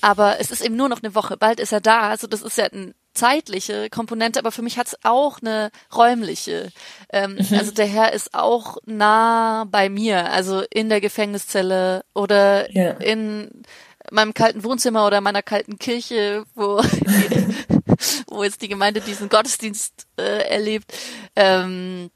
Aber 0.00 0.40
es 0.40 0.50
ist 0.50 0.60
eben 0.60 0.76
nur 0.76 0.88
noch 0.88 1.02
eine 1.02 1.14
Woche. 1.14 1.36
Bald 1.36 1.58
ist 1.58 1.72
er 1.72 1.80
da. 1.80 2.10
Also 2.10 2.26
das 2.26 2.42
ist 2.42 2.58
ja 2.58 2.66
ein 2.66 2.94
zeitliche 3.16 3.90
Komponente, 3.90 4.38
aber 4.38 4.52
für 4.52 4.62
mich 4.62 4.78
hat 4.78 4.88
es 4.88 4.96
auch 5.02 5.40
eine 5.40 5.70
räumliche. 5.94 6.70
Ähm, 7.12 7.32
mhm. 7.32 7.58
Also 7.58 7.72
der 7.72 7.86
Herr 7.86 8.12
ist 8.12 8.34
auch 8.34 8.76
nah 8.84 9.64
bei 9.64 9.88
mir, 9.88 10.30
also 10.30 10.62
in 10.70 10.88
der 10.88 11.00
Gefängniszelle 11.00 12.04
oder 12.14 12.70
ja. 12.72 12.92
in 12.92 13.62
meinem 14.10 14.34
kalten 14.34 14.62
Wohnzimmer 14.64 15.06
oder 15.06 15.20
meiner 15.20 15.42
kalten 15.42 15.78
Kirche, 15.78 16.44
wo 16.54 16.80
wo 18.28 18.44
jetzt 18.44 18.62
die 18.62 18.68
Gemeinde 18.68 19.00
diesen 19.00 19.28
Gottesdienst 19.28 20.06
äh, 20.18 20.48
erlebt. 20.48 20.92
Ähm, 21.34 22.10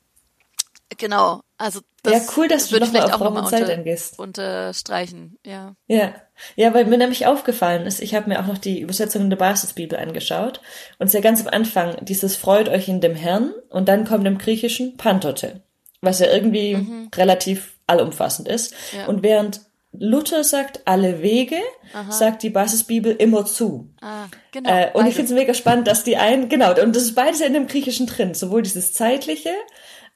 genau, 0.98 1.42
also 1.58 1.80
das 2.02 2.12
ja, 2.12 2.20
cool, 2.36 2.48
dass 2.48 2.68
du 2.68 2.78
nochmal 2.78 3.02
auf 3.02 3.20
Raum 3.20 3.36
und 3.36 3.48
Zeit 3.48 3.62
unter, 3.62 3.74
angehst. 3.74 4.18
Unterstreichen, 4.18 5.38
ja. 5.44 5.74
Ja, 5.86 6.14
ja, 6.56 6.72
weil 6.72 6.86
mir 6.86 6.98
nämlich 6.98 7.26
aufgefallen 7.26 7.86
ist, 7.86 8.00
ich 8.00 8.14
habe 8.14 8.28
mir 8.28 8.40
auch 8.40 8.46
noch 8.46 8.58
die 8.58 8.80
Übersetzung 8.80 9.28
der 9.28 9.36
Basisbibel 9.36 9.98
angeschaut 9.98 10.60
und 10.98 11.06
es 11.06 11.14
ist 11.14 11.14
ja 11.14 11.20
ganz 11.20 11.40
am 11.42 11.48
Anfang 11.48 11.96
dieses 12.04 12.36
Freut 12.36 12.68
euch 12.68 12.88
in 12.88 13.00
dem 13.00 13.14
Herrn 13.14 13.52
und 13.68 13.88
dann 13.88 14.06
kommt 14.06 14.26
im 14.26 14.38
Griechischen 14.38 14.96
Pantote, 14.96 15.62
was 16.00 16.20
ja 16.20 16.26
irgendwie 16.26 16.76
mhm. 16.76 17.10
relativ 17.14 17.74
allumfassend 17.86 18.48
ist. 18.48 18.74
Ja. 18.96 19.06
Und 19.06 19.22
während 19.22 19.60
Luther 19.92 20.44
sagt 20.44 20.82
alle 20.84 21.20
Wege, 21.20 21.58
Aha. 21.92 22.12
sagt 22.12 22.44
die 22.44 22.50
Basisbibel 22.50 23.12
immer 23.12 23.44
zu. 23.44 23.90
Ah, 24.00 24.26
genau. 24.52 24.70
Äh, 24.70 24.86
und 24.86 24.92
beides. 24.92 25.08
ich 25.08 25.14
finde 25.16 25.32
es 25.32 25.38
mega 25.38 25.54
spannend, 25.54 25.88
dass 25.88 26.04
die 26.04 26.16
einen, 26.16 26.48
genau, 26.48 26.70
und 26.80 26.94
das 26.94 27.02
ist 27.02 27.14
beides 27.16 27.40
ja 27.40 27.46
in 27.46 27.54
dem 27.54 27.66
Griechischen 27.66 28.06
drin, 28.06 28.34
sowohl 28.34 28.62
dieses 28.62 28.92
zeitliche 28.92 29.50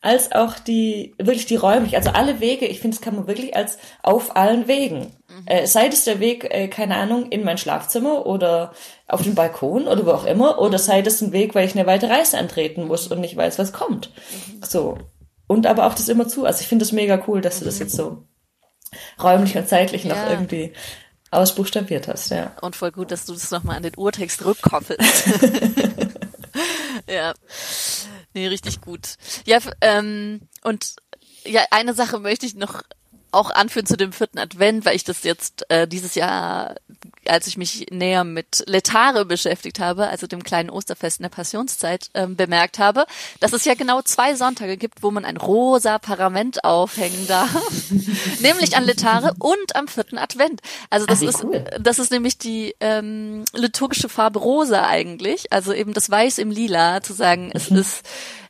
als 0.04 0.32
auch 0.32 0.58
die, 0.58 1.14
wirklich 1.18 1.46
die 1.46 1.56
räumlich, 1.56 1.96
also 1.96 2.10
alle 2.10 2.38
Wege, 2.38 2.66
ich 2.66 2.80
finde, 2.80 2.96
das 2.96 3.02
kann 3.02 3.16
man 3.16 3.26
wirklich 3.26 3.56
als 3.56 3.78
auf 4.02 4.36
allen 4.36 4.68
Wegen. 4.68 5.16
Mhm. 5.28 5.46
Äh, 5.46 5.66
sei 5.66 5.86
es 5.86 6.04
der 6.04 6.20
Weg, 6.20 6.44
äh, 6.52 6.68
keine 6.68 6.96
Ahnung, 6.96 7.30
in 7.30 7.42
mein 7.42 7.56
Schlafzimmer 7.56 8.26
oder 8.26 8.74
auf 9.08 9.22
den 9.22 9.34
Balkon 9.34 9.88
oder 9.88 10.04
wo 10.04 10.10
auch 10.10 10.26
immer, 10.26 10.58
oder 10.58 10.78
sei 10.78 11.00
das 11.00 11.22
ein 11.22 11.32
Weg, 11.32 11.54
weil 11.54 11.66
ich 11.66 11.74
eine 11.74 11.86
weite 11.86 12.10
Reise 12.10 12.36
antreten 12.36 12.86
muss 12.86 13.06
und 13.06 13.20
nicht 13.20 13.34
weiß, 13.34 13.58
was 13.58 13.72
kommt. 13.72 14.10
Mhm. 14.10 14.62
So. 14.62 14.98
Und 15.46 15.66
aber 15.66 15.86
auch 15.86 15.94
das 15.94 16.10
immer 16.10 16.28
zu. 16.28 16.44
Also 16.44 16.60
ich 16.60 16.68
finde 16.68 16.84
es 16.84 16.92
mega 16.92 17.22
cool, 17.26 17.40
dass 17.40 17.60
du 17.60 17.64
das 17.64 17.78
jetzt 17.78 17.96
so 17.96 18.24
räumlich 19.22 19.56
und 19.56 19.68
zeitlich 19.68 20.04
ja. 20.04 20.14
noch 20.14 20.30
irgendwie 20.30 20.74
ausbuchstabiert 21.30 22.08
hast, 22.08 22.30
ja. 22.30 22.52
Und 22.60 22.76
voll 22.76 22.92
gut, 22.92 23.10
dass 23.10 23.24
du 23.24 23.32
das 23.32 23.50
nochmal 23.50 23.78
an 23.78 23.82
den 23.82 23.96
Urtext 23.96 24.44
rückkoppelst. 24.44 25.24
ja. 27.08 27.32
Nee, 28.34 28.48
richtig 28.48 28.80
gut. 28.80 29.16
Ja, 29.46 29.58
ähm, 29.80 30.40
und 30.62 30.96
ja, 31.44 31.62
eine 31.70 31.94
Sache 31.94 32.18
möchte 32.18 32.46
ich 32.46 32.54
noch 32.54 32.82
auch 33.34 33.50
anführen 33.50 33.86
zu 33.86 33.96
dem 33.96 34.12
vierten 34.12 34.38
Advent, 34.38 34.84
weil 34.84 34.96
ich 34.96 35.04
das 35.04 35.22
jetzt 35.24 35.68
äh, 35.70 35.86
dieses 35.86 36.14
Jahr, 36.14 36.76
als 37.26 37.46
ich 37.46 37.56
mich 37.56 37.86
näher 37.90 38.24
mit 38.24 38.64
Letare 38.66 39.24
beschäftigt 39.24 39.80
habe, 39.80 40.08
also 40.08 40.26
dem 40.26 40.42
kleinen 40.42 40.70
Osterfest 40.70 41.20
in 41.20 41.24
der 41.24 41.30
Passionszeit, 41.30 42.10
ähm, 42.14 42.36
bemerkt 42.36 42.78
habe, 42.78 43.06
dass 43.40 43.52
es 43.52 43.64
ja 43.64 43.74
genau 43.74 44.02
zwei 44.02 44.34
Sonntage 44.34 44.76
gibt, 44.76 45.02
wo 45.02 45.10
man 45.10 45.24
ein 45.24 45.36
rosa 45.36 45.98
Parament 45.98 46.64
aufhängen 46.64 47.26
darf, 47.26 47.50
nämlich 48.40 48.76
an 48.76 48.84
Letare 48.84 49.34
und 49.38 49.76
am 49.76 49.88
vierten 49.88 50.18
Advent. 50.18 50.60
Also 50.90 51.06
das 51.06 51.22
Ach, 51.22 51.28
ist 51.28 51.44
cool. 51.44 51.64
das 51.80 51.98
ist 51.98 52.10
nämlich 52.10 52.38
die 52.38 52.74
ähm, 52.80 53.44
liturgische 53.52 54.08
Farbe 54.08 54.38
rosa 54.38 54.86
eigentlich, 54.86 55.52
also 55.52 55.72
eben 55.72 55.92
das 55.92 56.10
Weiß 56.10 56.38
im 56.38 56.50
Lila, 56.50 57.02
zu 57.02 57.12
sagen, 57.12 57.50
es 57.52 57.70
mhm. 57.70 57.78
ist 57.78 58.02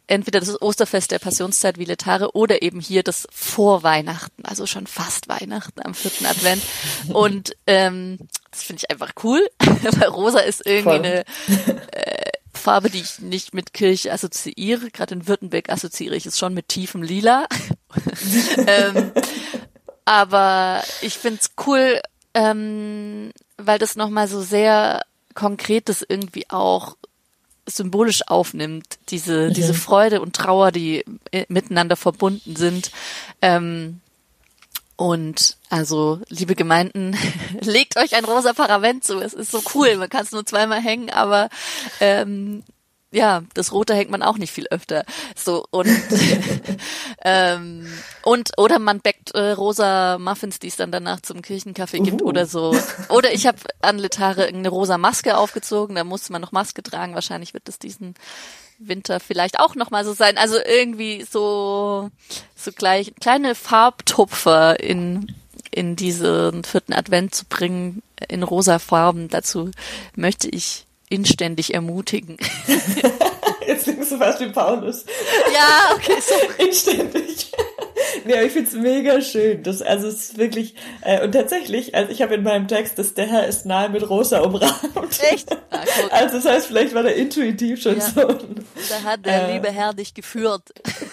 entweder 0.06 0.40
das 0.40 0.60
Osterfest 0.60 1.10
der 1.10 1.18
Passionszeit 1.18 1.78
wie 1.78 1.84
Letare 1.84 2.34
oder 2.34 2.62
eben 2.62 2.80
hier 2.80 3.02
das 3.02 3.26
Vorweihnachten, 3.32 4.44
also 4.44 4.66
schon 4.66 4.86
fast 4.86 5.28
Weihnachten 5.28 5.80
am 5.82 5.94
vierten 5.94 6.26
Advent. 6.26 6.62
Und 7.08 7.56
ähm, 7.66 8.18
das 8.50 8.62
finde 8.62 8.82
ich 8.82 8.90
einfach 8.90 9.12
cool, 9.22 9.46
weil 9.82 10.08
rosa 10.08 10.40
ist 10.40 10.66
irgendwie 10.66 10.90
eine 10.90 11.24
äh, 11.92 12.30
Farbe, 12.52 12.90
die 12.90 13.00
ich 13.00 13.18
nicht 13.18 13.54
mit 13.54 13.72
Kirche 13.72 14.12
assoziiere. 14.12 14.90
Gerade 14.90 15.14
in 15.14 15.26
Württemberg 15.26 15.70
assoziiere 15.70 16.16
ich 16.16 16.26
es 16.26 16.38
schon 16.38 16.54
mit 16.54 16.68
tiefem 16.68 17.02
Lila. 17.02 17.46
ähm, 18.66 19.12
aber 20.04 20.82
ich 21.00 21.14
find's 21.14 21.52
cool, 21.66 22.00
ähm, 22.34 23.32
weil 23.56 23.78
das 23.78 23.96
nochmal 23.96 24.28
so 24.28 24.42
sehr 24.42 25.02
konkretes 25.34 26.04
irgendwie 26.06 26.48
auch 26.50 26.96
symbolisch 27.66 28.26
aufnimmt, 28.28 28.98
diese, 29.08 29.48
mhm. 29.48 29.54
diese 29.54 29.74
Freude 29.74 30.20
und 30.20 30.36
Trauer, 30.36 30.72
die 30.72 31.04
äh, 31.32 31.46
miteinander 31.48 31.96
verbunden 31.96 32.56
sind. 32.56 32.90
Ähm, 33.42 34.00
und 34.96 35.56
also, 35.70 36.20
liebe 36.28 36.54
Gemeinden, 36.54 37.16
legt 37.60 37.96
euch 37.96 38.14
ein 38.14 38.24
rosa 38.24 38.52
Paravent 38.52 39.02
zu. 39.04 39.18
Es 39.20 39.34
ist 39.34 39.50
so 39.50 39.62
cool. 39.74 39.96
Man 39.96 40.08
kann 40.08 40.24
es 40.24 40.32
nur 40.32 40.46
zweimal 40.46 40.80
hängen, 40.80 41.10
aber 41.10 41.48
ähm, 42.00 42.62
ja, 43.14 43.42
das 43.54 43.72
Rote 43.72 43.94
hängt 43.94 44.10
man 44.10 44.22
auch 44.22 44.38
nicht 44.38 44.52
viel 44.52 44.66
öfter. 44.70 45.04
So 45.36 45.64
und 45.70 45.88
ähm, 47.24 47.86
und 48.22 48.50
oder 48.58 48.78
man 48.78 49.00
backt 49.00 49.34
äh, 49.34 49.52
rosa 49.52 50.18
Muffins, 50.18 50.58
die 50.58 50.68
es 50.68 50.76
dann 50.76 50.90
danach 50.90 51.20
zum 51.20 51.40
Kirchenkaffee 51.40 52.00
gibt 52.00 52.22
uh. 52.22 52.26
oder 52.26 52.46
so. 52.46 52.76
Oder 53.08 53.32
ich 53.32 53.46
habe 53.46 53.58
an 53.80 53.98
Letare 53.98 54.46
eine 54.46 54.68
rosa 54.68 54.98
Maske 54.98 55.36
aufgezogen, 55.36 55.94
da 55.96 56.04
musste 56.04 56.32
man 56.32 56.42
noch 56.42 56.52
Maske 56.52 56.82
tragen. 56.82 57.14
Wahrscheinlich 57.14 57.54
wird 57.54 57.68
es 57.68 57.78
diesen 57.78 58.14
Winter 58.78 59.20
vielleicht 59.20 59.60
auch 59.60 59.76
noch 59.76 59.90
mal 59.90 60.04
so 60.04 60.12
sein. 60.12 60.36
Also 60.36 60.56
irgendwie 60.58 61.24
so 61.30 62.10
so 62.56 62.72
gleich 62.72 63.14
kleine 63.20 63.54
Farbtupfer 63.54 64.80
in 64.80 65.32
in 65.70 65.96
diesen 65.96 66.64
vierten 66.64 66.92
Advent 66.92 67.34
zu 67.34 67.44
bringen 67.46 68.02
in 68.28 68.42
rosa 68.42 68.78
Farben. 68.78 69.28
Dazu 69.28 69.70
möchte 70.16 70.48
ich 70.48 70.86
inständig 71.14 71.72
ermutigen. 71.74 72.36
Jetzt 73.66 73.84
klingst 73.84 74.12
du 74.12 74.18
fast 74.18 74.40
wie 74.40 74.48
Paulus. 74.48 75.04
Ja, 75.52 75.94
okay, 75.94 76.16
so. 76.20 76.34
Inständig. 76.62 77.52
ja, 78.26 78.42
ich 78.42 78.52
find's 78.52 78.72
mega 78.72 79.20
schön. 79.20 79.62
Das, 79.62 79.80
also 79.80 80.08
es 80.08 80.30
ist 80.30 80.38
wirklich, 80.38 80.74
äh, 81.02 81.24
und 81.24 81.32
tatsächlich, 81.32 81.94
also 81.94 82.12
ich 82.12 82.20
habe 82.20 82.34
in 82.34 82.42
meinem 82.42 82.68
Text, 82.68 82.98
dass 82.98 83.14
der 83.14 83.26
Herr 83.26 83.46
ist 83.46 83.64
nahe 83.64 83.88
mit 83.88 84.08
rosa 84.08 84.40
umrahmt. 84.40 85.20
Echt? 85.30 85.50
Ah, 85.70 85.80
also 86.10 86.36
das 86.36 86.44
heißt, 86.44 86.66
vielleicht 86.66 86.94
war 86.94 87.02
der 87.02 87.16
intuitiv 87.16 87.80
schon 87.80 87.98
ja. 87.98 88.04
so. 88.04 88.20
Da 88.22 89.02
hat 89.04 89.24
der 89.24 89.48
äh, 89.48 89.54
liebe 89.54 89.70
Herr 89.70 89.94
dich 89.94 90.12
geführt. 90.14 90.62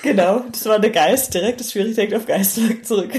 Genau, 0.01 0.43
das 0.51 0.65
war 0.65 0.79
der 0.79 0.91
Geist 0.91 1.33
direkt, 1.33 1.59
das 1.59 1.71
führe 1.71 1.87
ich 1.87 1.95
direkt 1.95 2.15
auf 2.15 2.25
Geist 2.25 2.59
zurück. 2.85 3.11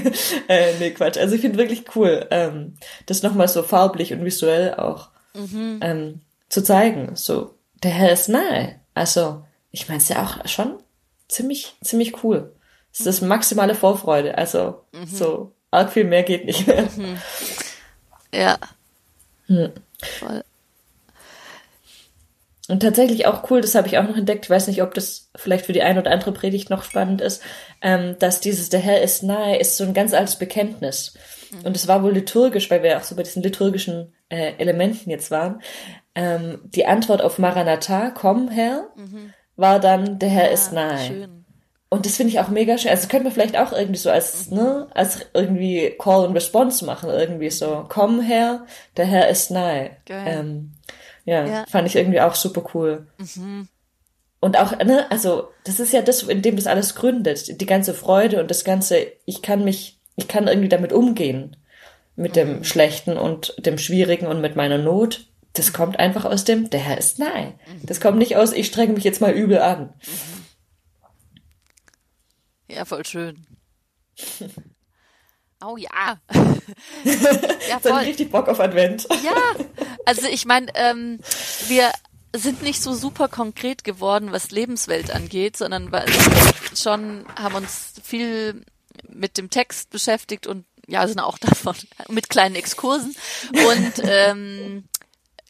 Äh, 0.47 0.73
nee, 0.79 0.91
Quatsch. 0.91 1.17
Also 1.17 1.35
ich 1.35 1.41
finde 1.41 1.57
wirklich 1.57 1.85
cool, 1.95 2.27
ähm, 2.29 2.75
das 3.05 3.23
nochmal 3.23 3.47
so 3.47 3.63
farblich 3.63 4.13
und 4.13 4.23
visuell 4.23 4.75
auch 4.75 5.09
mhm. 5.33 5.79
ähm, 5.81 6.21
zu 6.53 6.63
zeigen. 6.63 7.15
So, 7.15 7.55
der 7.83 7.91
Herr 7.91 8.11
ist 8.11 8.29
nahe. 8.29 8.79
Also, 8.93 9.43
ich 9.71 9.87
meine 9.89 9.99
es 9.99 10.09
ja 10.09 10.23
auch 10.23 10.47
schon 10.47 10.77
ziemlich, 11.27 11.75
ziemlich 11.81 12.23
cool. 12.23 12.53
Es 12.93 13.07
ist 13.07 13.21
maximale 13.21 13.73
Vorfreude. 13.73 14.37
Also 14.37 14.83
mhm. 14.91 15.07
so 15.07 15.51
arg 15.71 15.91
viel 15.91 16.03
mehr 16.03 16.23
geht 16.23 16.45
nicht 16.45 16.67
mehr. 16.67 16.87
Mhm. 16.95 17.17
Ja. 18.33 18.57
Hm. 19.47 19.71
Voll. 20.19 20.43
Und 22.69 22.79
tatsächlich 22.81 23.25
auch 23.25 23.49
cool, 23.49 23.61
das 23.61 23.75
habe 23.75 23.87
ich 23.87 23.97
auch 23.97 24.07
noch 24.07 24.15
entdeckt, 24.15 24.45
ich 24.45 24.49
weiß 24.49 24.67
nicht, 24.67 24.81
ob 24.81 24.93
das 24.93 25.29
vielleicht 25.35 25.65
für 25.65 25.73
die 25.73 25.81
eine 25.81 25.99
oder 25.99 26.11
andere 26.11 26.31
Predigt 26.31 26.69
noch 26.69 26.83
spannend 26.83 27.19
ist, 27.19 27.41
ähm, 27.81 28.15
dass 28.19 28.39
dieses 28.39 28.69
Der 28.69 28.79
Herr 28.79 29.01
ist 29.01 29.21
nahe 29.21 29.57
ist 29.57 29.75
so 29.75 29.83
ein 29.83 29.93
ganz 29.93 30.13
altes 30.13 30.37
Bekenntnis. 30.37 31.15
Mhm. 31.51 31.65
Und 31.65 31.75
es 31.75 31.87
war 31.87 32.03
wohl 32.03 32.13
liturgisch, 32.13 32.69
weil 32.71 32.83
wir 32.83 32.97
auch 32.97 33.03
so 33.03 33.15
bei 33.15 33.23
diesen 33.23 33.43
liturgischen 33.43 34.13
äh, 34.29 34.53
Elementen 34.57 35.09
jetzt 35.09 35.29
waren. 35.31 35.61
Ähm, 36.15 36.59
die 36.63 36.85
Antwort 36.85 37.21
auf 37.21 37.39
Maranatha, 37.39 38.11
komm 38.11 38.49
Herr, 38.49 38.89
mhm. 38.95 39.33
war 39.55 39.79
dann 39.79 40.19
Der 40.19 40.29
Herr 40.29 40.45
ja, 40.45 40.51
ist 40.51 40.73
nahe. 40.73 40.99
Schön. 40.99 41.45
Und 41.89 42.07
das 42.07 42.15
finde 42.15 42.33
ich 42.33 42.39
auch 42.39 42.47
mega 42.47 42.77
schön. 42.77 42.89
Also 42.89 43.07
könnte 43.07 43.25
man 43.25 43.33
vielleicht 43.33 43.55
auch 43.55 43.71
irgendwie 43.71 43.99
so 43.99 44.09
als, 44.09 44.49
mhm. 44.49 44.57
ne, 44.57 44.87
als 44.95 45.27
irgendwie 45.33 45.95
Call 45.99 46.25
and 46.25 46.35
Response 46.35 46.83
machen, 46.85 47.09
irgendwie 47.09 47.51
so, 47.51 47.85
komm 47.87 48.19
her, 48.19 48.65
der 48.97 49.05
Herr 49.05 49.29
ist 49.29 49.51
nahe. 49.51 49.91
Ähm, 50.09 50.71
ja, 51.25 51.45
ja, 51.45 51.65
fand 51.69 51.87
ich 51.87 51.95
irgendwie 51.95 52.19
auch 52.19 52.35
super 52.35 52.63
cool. 52.73 53.07
Mhm. 53.17 53.67
Und 54.39 54.57
auch, 54.57 54.77
ne, 54.79 55.05
also, 55.09 55.49
das 55.63 55.79
ist 55.79 55.93
ja 55.93 56.01
das, 56.01 56.23
in 56.23 56.41
dem 56.41 56.55
das 56.55 56.67
alles 56.67 56.95
gründet. 56.95 57.61
Die 57.61 57.65
ganze 57.65 57.93
Freude 57.93 58.41
und 58.41 58.51
das 58.51 58.63
ganze, 58.63 59.07
ich 59.25 59.41
kann 59.41 59.63
mich, 59.63 59.99
ich 60.15 60.27
kann 60.27 60.47
irgendwie 60.47 60.69
damit 60.69 60.91
umgehen. 60.91 61.55
Mit 62.15 62.35
dem 62.35 62.57
mhm. 62.57 62.63
Schlechten 62.63 63.17
und 63.17 63.55
dem 63.65 63.77
Schwierigen 63.77 64.27
und 64.27 64.41
mit 64.41 64.55
meiner 64.55 64.77
Not. 64.77 65.27
Das 65.53 65.71
kommt 65.71 65.99
einfach 65.99 66.25
aus 66.25 66.43
dem, 66.43 66.69
der 66.69 66.79
Herr 66.79 66.97
ist 66.97 67.19
nahe. 67.19 67.53
Mhm. 67.67 67.85
Das 67.85 68.01
kommt 68.01 68.17
nicht 68.17 68.35
aus, 68.35 68.51
ich 68.51 68.67
strenge 68.67 68.93
mich 68.93 69.03
jetzt 69.03 69.21
mal 69.21 69.31
übel 69.31 69.59
an. 69.59 69.93
Ja, 72.67 72.85
voll 72.85 73.05
schön. 73.05 73.45
Oh 75.65 75.77
ja. 75.77 76.19
ja, 77.69 77.79
voll. 77.79 77.91
richtig 77.93 78.31
Bock 78.31 78.49
auf 78.49 78.59
Advent. 78.59 79.07
ja, 79.23 79.65
also 80.05 80.27
ich 80.27 80.45
meine, 80.45 80.67
ähm, 80.75 81.19
wir 81.67 81.89
sind 82.35 82.63
nicht 82.63 82.81
so 82.81 82.93
super 82.93 83.27
konkret 83.27 83.83
geworden, 83.83 84.31
was 84.31 84.51
Lebenswelt 84.51 85.11
angeht, 85.11 85.55
sondern 85.55 85.89
schon 86.75 87.25
haben 87.39 87.55
uns 87.55 87.93
viel 88.03 88.65
mit 89.07 89.37
dem 89.37 89.49
Text 89.49 89.89
beschäftigt 89.91 90.47
und 90.47 90.65
ja, 90.87 91.07
sind 91.07 91.19
auch 91.19 91.37
davon 91.39 91.75
mit 92.09 92.29
kleinen 92.29 92.55
Exkursen 92.55 93.15
und 93.51 93.93
ähm, 94.03 94.83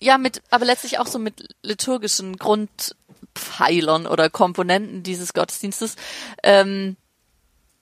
ja, 0.03 0.17
mit, 0.17 0.41
aber 0.49 0.65
letztlich 0.65 0.99
auch 0.99 1.07
so 1.07 1.17
mit 1.17 1.47
liturgischen 1.61 2.37
Grundpfeilern 2.37 4.05
oder 4.05 4.29
Komponenten 4.29 5.03
dieses 5.03 5.33
Gottesdienstes. 5.33 5.95
Ähm, 6.43 6.97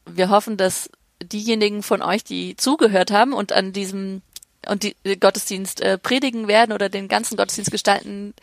wir 0.06 0.30
hoffen, 0.30 0.58
dass 0.58 0.90
diejenigen 1.22 1.84
von 1.84 2.02
euch, 2.02 2.24
die 2.24 2.56
zugehört 2.56 3.12
haben 3.12 3.34
und 3.34 3.52
an 3.52 3.74
diesem 3.74 4.22
und 4.68 4.84
die 4.84 4.96
Gottesdienst 5.20 5.82
äh, 5.82 5.98
predigen 5.98 6.48
werden 6.48 6.72
oder 6.72 6.88
den 6.88 7.08
ganzen 7.08 7.36
Gottesdienst 7.36 7.72
gestalten, 7.72 8.36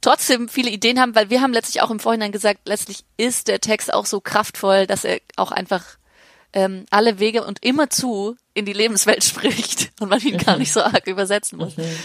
trotzdem 0.00 0.48
viele 0.48 0.70
Ideen 0.70 1.00
haben, 1.00 1.16
weil 1.16 1.30
wir 1.30 1.40
haben 1.40 1.52
letztlich 1.52 1.82
auch 1.82 1.90
im 1.90 1.98
Vorhinein 1.98 2.30
gesagt, 2.30 2.60
letztlich 2.68 3.04
ist 3.16 3.48
der 3.48 3.60
Text 3.60 3.92
auch 3.92 4.06
so 4.06 4.20
kraftvoll, 4.20 4.86
dass 4.86 5.04
er 5.04 5.20
auch 5.34 5.50
einfach 5.50 5.84
ähm, 6.52 6.86
alle 6.90 7.18
Wege 7.18 7.44
und 7.44 7.64
immer 7.64 7.90
zu 7.90 8.36
in 8.54 8.66
die 8.66 8.72
Lebenswelt 8.72 9.24
spricht 9.24 9.90
und 9.98 10.10
man 10.10 10.20
ihn 10.20 10.38
gar 10.38 10.58
nicht 10.58 10.72
so 10.72 10.80
arg 10.80 11.08
übersetzen 11.08 11.58
muss. 11.58 11.76
Mhm. 11.76 11.96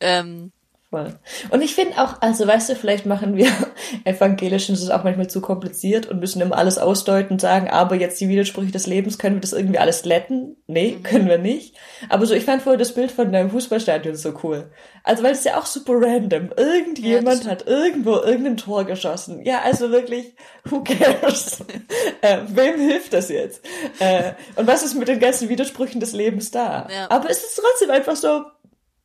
Ähm, 0.00 0.52
Voll. 0.90 1.18
Und 1.50 1.60
ich 1.60 1.74
finde 1.74 2.02
auch, 2.02 2.22
also 2.22 2.46
weißt 2.46 2.70
du, 2.70 2.74
vielleicht 2.74 3.04
machen 3.04 3.36
wir 3.36 3.48
Evangelischen 4.04 4.74
das 4.74 4.82
ist 4.82 4.88
auch 4.88 5.04
manchmal 5.04 5.28
zu 5.28 5.42
kompliziert 5.42 6.06
und 6.06 6.18
müssen 6.18 6.40
immer 6.40 6.56
alles 6.56 6.78
ausdeuten 6.78 7.32
und 7.32 7.42
sagen, 7.42 7.68
aber 7.68 7.96
jetzt 7.96 8.18
die 8.22 8.28
Widersprüche 8.30 8.72
des 8.72 8.86
Lebens, 8.86 9.18
können 9.18 9.36
wir 9.36 9.42
das 9.42 9.52
irgendwie 9.52 9.78
alles 9.78 10.06
letten? 10.06 10.56
Nee, 10.66 10.96
mhm. 10.96 11.02
können 11.02 11.28
wir 11.28 11.36
nicht. 11.36 11.76
Aber 12.08 12.24
so, 12.24 12.32
ich 12.32 12.46
fand 12.46 12.62
vorher 12.62 12.78
das 12.78 12.94
Bild 12.94 13.12
von 13.12 13.30
deinem 13.30 13.50
Fußballstadion 13.50 14.16
so 14.16 14.32
cool. 14.42 14.70
Also, 15.04 15.22
weil 15.22 15.32
es 15.32 15.44
ja 15.44 15.58
auch 15.58 15.66
super 15.66 15.92
random. 15.96 16.52
Irgendjemand 16.56 17.44
ja, 17.44 17.50
hat 17.50 17.66
irgendwo 17.66 18.16
irgendein 18.16 18.56
Tor 18.56 18.84
geschossen. 18.84 19.44
Ja, 19.44 19.60
also 19.60 19.90
wirklich, 19.90 20.36
who 20.64 20.82
cares? 20.84 21.64
äh, 22.22 22.38
wem 22.48 22.80
hilft 22.80 23.12
das 23.12 23.28
jetzt? 23.28 23.62
Äh, 23.98 24.32
und 24.56 24.66
was 24.66 24.82
ist 24.82 24.94
mit 24.94 25.08
den 25.08 25.20
ganzen 25.20 25.50
Widersprüchen 25.50 26.00
des 26.00 26.14
Lebens 26.14 26.50
da? 26.50 26.88
Ja. 26.90 27.10
Aber 27.10 27.28
es 27.28 27.44
ist 27.44 27.60
trotzdem 27.62 27.90
einfach 27.90 28.16
so, 28.16 28.44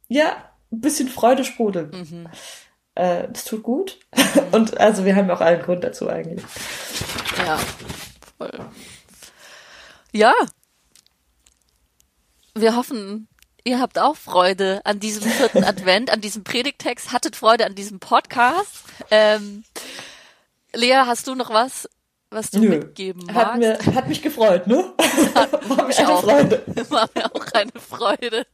ja, 0.08 0.53
ein 0.73 0.81
bisschen 0.81 1.07
Freude 1.07 1.45
sprudeln. 1.45 1.91
Mhm. 1.91 2.27
Äh, 2.95 3.27
das 3.31 3.45
tut 3.45 3.63
gut. 3.63 3.99
Mhm. 4.15 4.41
Und 4.51 4.79
also 4.79 5.05
wir 5.05 5.15
haben 5.15 5.29
auch 5.31 5.41
allen 5.41 5.62
Grund 5.62 5.83
dazu 5.83 6.09
eigentlich. 6.09 6.43
Ja, 7.38 7.59
voll. 8.38 8.59
Ja. 10.12 10.33
Wir 12.55 12.75
hoffen, 12.75 13.27
ihr 13.63 13.79
habt 13.79 13.97
auch 13.97 14.15
Freude 14.15 14.81
an 14.83 14.99
diesem 14.99 15.23
vierten 15.23 15.63
Advent, 15.63 16.12
an 16.12 16.21
diesem 16.21 16.43
Predigtext, 16.43 17.12
hattet 17.12 17.36
Freude 17.36 17.65
an 17.65 17.73
diesem 17.75 17.99
Podcast. 17.99 18.83
Ähm, 19.09 19.63
Lea, 20.73 21.03
hast 21.05 21.27
du 21.27 21.36
noch 21.36 21.49
was, 21.49 21.89
was 22.29 22.51
du 22.51 22.59
Nö. 22.59 22.69
mitgeben 22.69 23.23
magst? 23.25 23.36
Hat, 23.36 23.57
mir, 23.57 23.95
hat 23.95 24.07
mich 24.07 24.21
gefreut, 24.21 24.67
ne? 24.67 24.93
Hat 25.36 25.69
war 25.69 25.88
mich 25.88 25.99
auch. 26.05 26.21
Freude. 26.21 26.63
War 26.89 27.09
mir 27.15 27.25
auch 27.33 27.45
eine 27.53 27.71
Freude. 27.79 28.45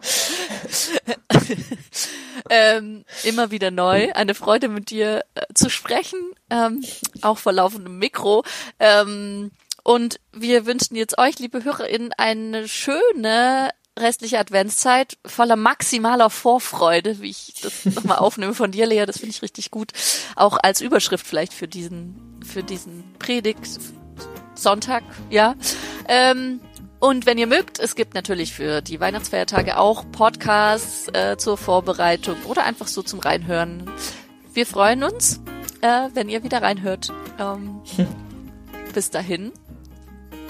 ähm, 2.50 3.04
immer 3.24 3.50
wieder 3.50 3.70
neu. 3.70 4.12
Eine 4.12 4.34
Freude 4.34 4.68
mit 4.68 4.90
dir 4.90 5.24
äh, 5.34 5.42
zu 5.54 5.70
sprechen, 5.70 6.18
ähm, 6.50 6.84
auch 7.22 7.38
vor 7.38 7.52
laufendem 7.52 7.98
Mikro. 7.98 8.44
Ähm, 8.78 9.50
und 9.82 10.20
wir 10.32 10.66
wünschen 10.66 10.96
jetzt 10.96 11.18
euch, 11.18 11.38
liebe 11.38 11.64
HörerInnen, 11.64 12.12
eine 12.16 12.68
schöne 12.68 13.70
restliche 13.98 14.38
Adventszeit 14.38 15.18
voller 15.26 15.56
maximaler 15.56 16.30
Vorfreude, 16.30 17.20
wie 17.20 17.30
ich 17.30 17.54
das 17.62 17.84
nochmal 17.94 18.18
aufnehme 18.18 18.54
von 18.54 18.70
dir, 18.70 18.86
Lea. 18.86 19.04
Das 19.06 19.18
finde 19.18 19.30
ich 19.30 19.42
richtig 19.42 19.70
gut. 19.70 19.92
Auch 20.36 20.58
als 20.62 20.80
Überschrift 20.80 21.26
vielleicht 21.26 21.52
für 21.52 21.68
diesen, 21.68 22.40
für 22.44 22.62
diesen 22.62 23.14
Predigt 23.18 23.80
Sonntag, 24.54 25.02
ja. 25.30 25.54
Ähm, 26.08 26.60
und 27.00 27.24
wenn 27.24 27.38
ihr 27.38 27.46
mögt, 27.46 27.78
es 27.78 27.94
gibt 27.94 28.14
natürlich 28.14 28.52
für 28.52 28.82
die 28.82 29.00
Weihnachtsfeiertage 29.00 29.78
auch 29.78 30.04
Podcasts 30.12 31.08
äh, 31.08 31.36
zur 31.38 31.56
Vorbereitung 31.56 32.36
oder 32.44 32.64
einfach 32.64 32.86
so 32.86 33.02
zum 33.02 33.20
Reinhören. 33.20 33.90
Wir 34.52 34.66
freuen 34.66 35.02
uns, 35.02 35.40
äh, 35.80 36.08
wenn 36.12 36.28
ihr 36.28 36.44
wieder 36.44 36.60
reinhört. 36.60 37.10
Ähm, 37.38 37.80
bis 38.94 39.10
dahin, 39.10 39.50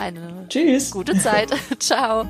eine 0.01 0.47
Tschüss. 0.49 0.91
gute 0.91 1.17
Zeit. 1.17 1.51
Ciao. 1.79 2.27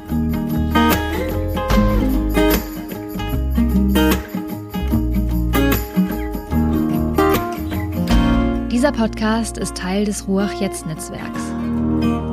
Dieser 8.70 8.92
Podcast 8.92 9.56
ist 9.56 9.76
Teil 9.76 10.04
des 10.04 10.28
Ruach 10.28 10.52
Jetzt 10.60 10.86
Netzwerks. 10.86 12.29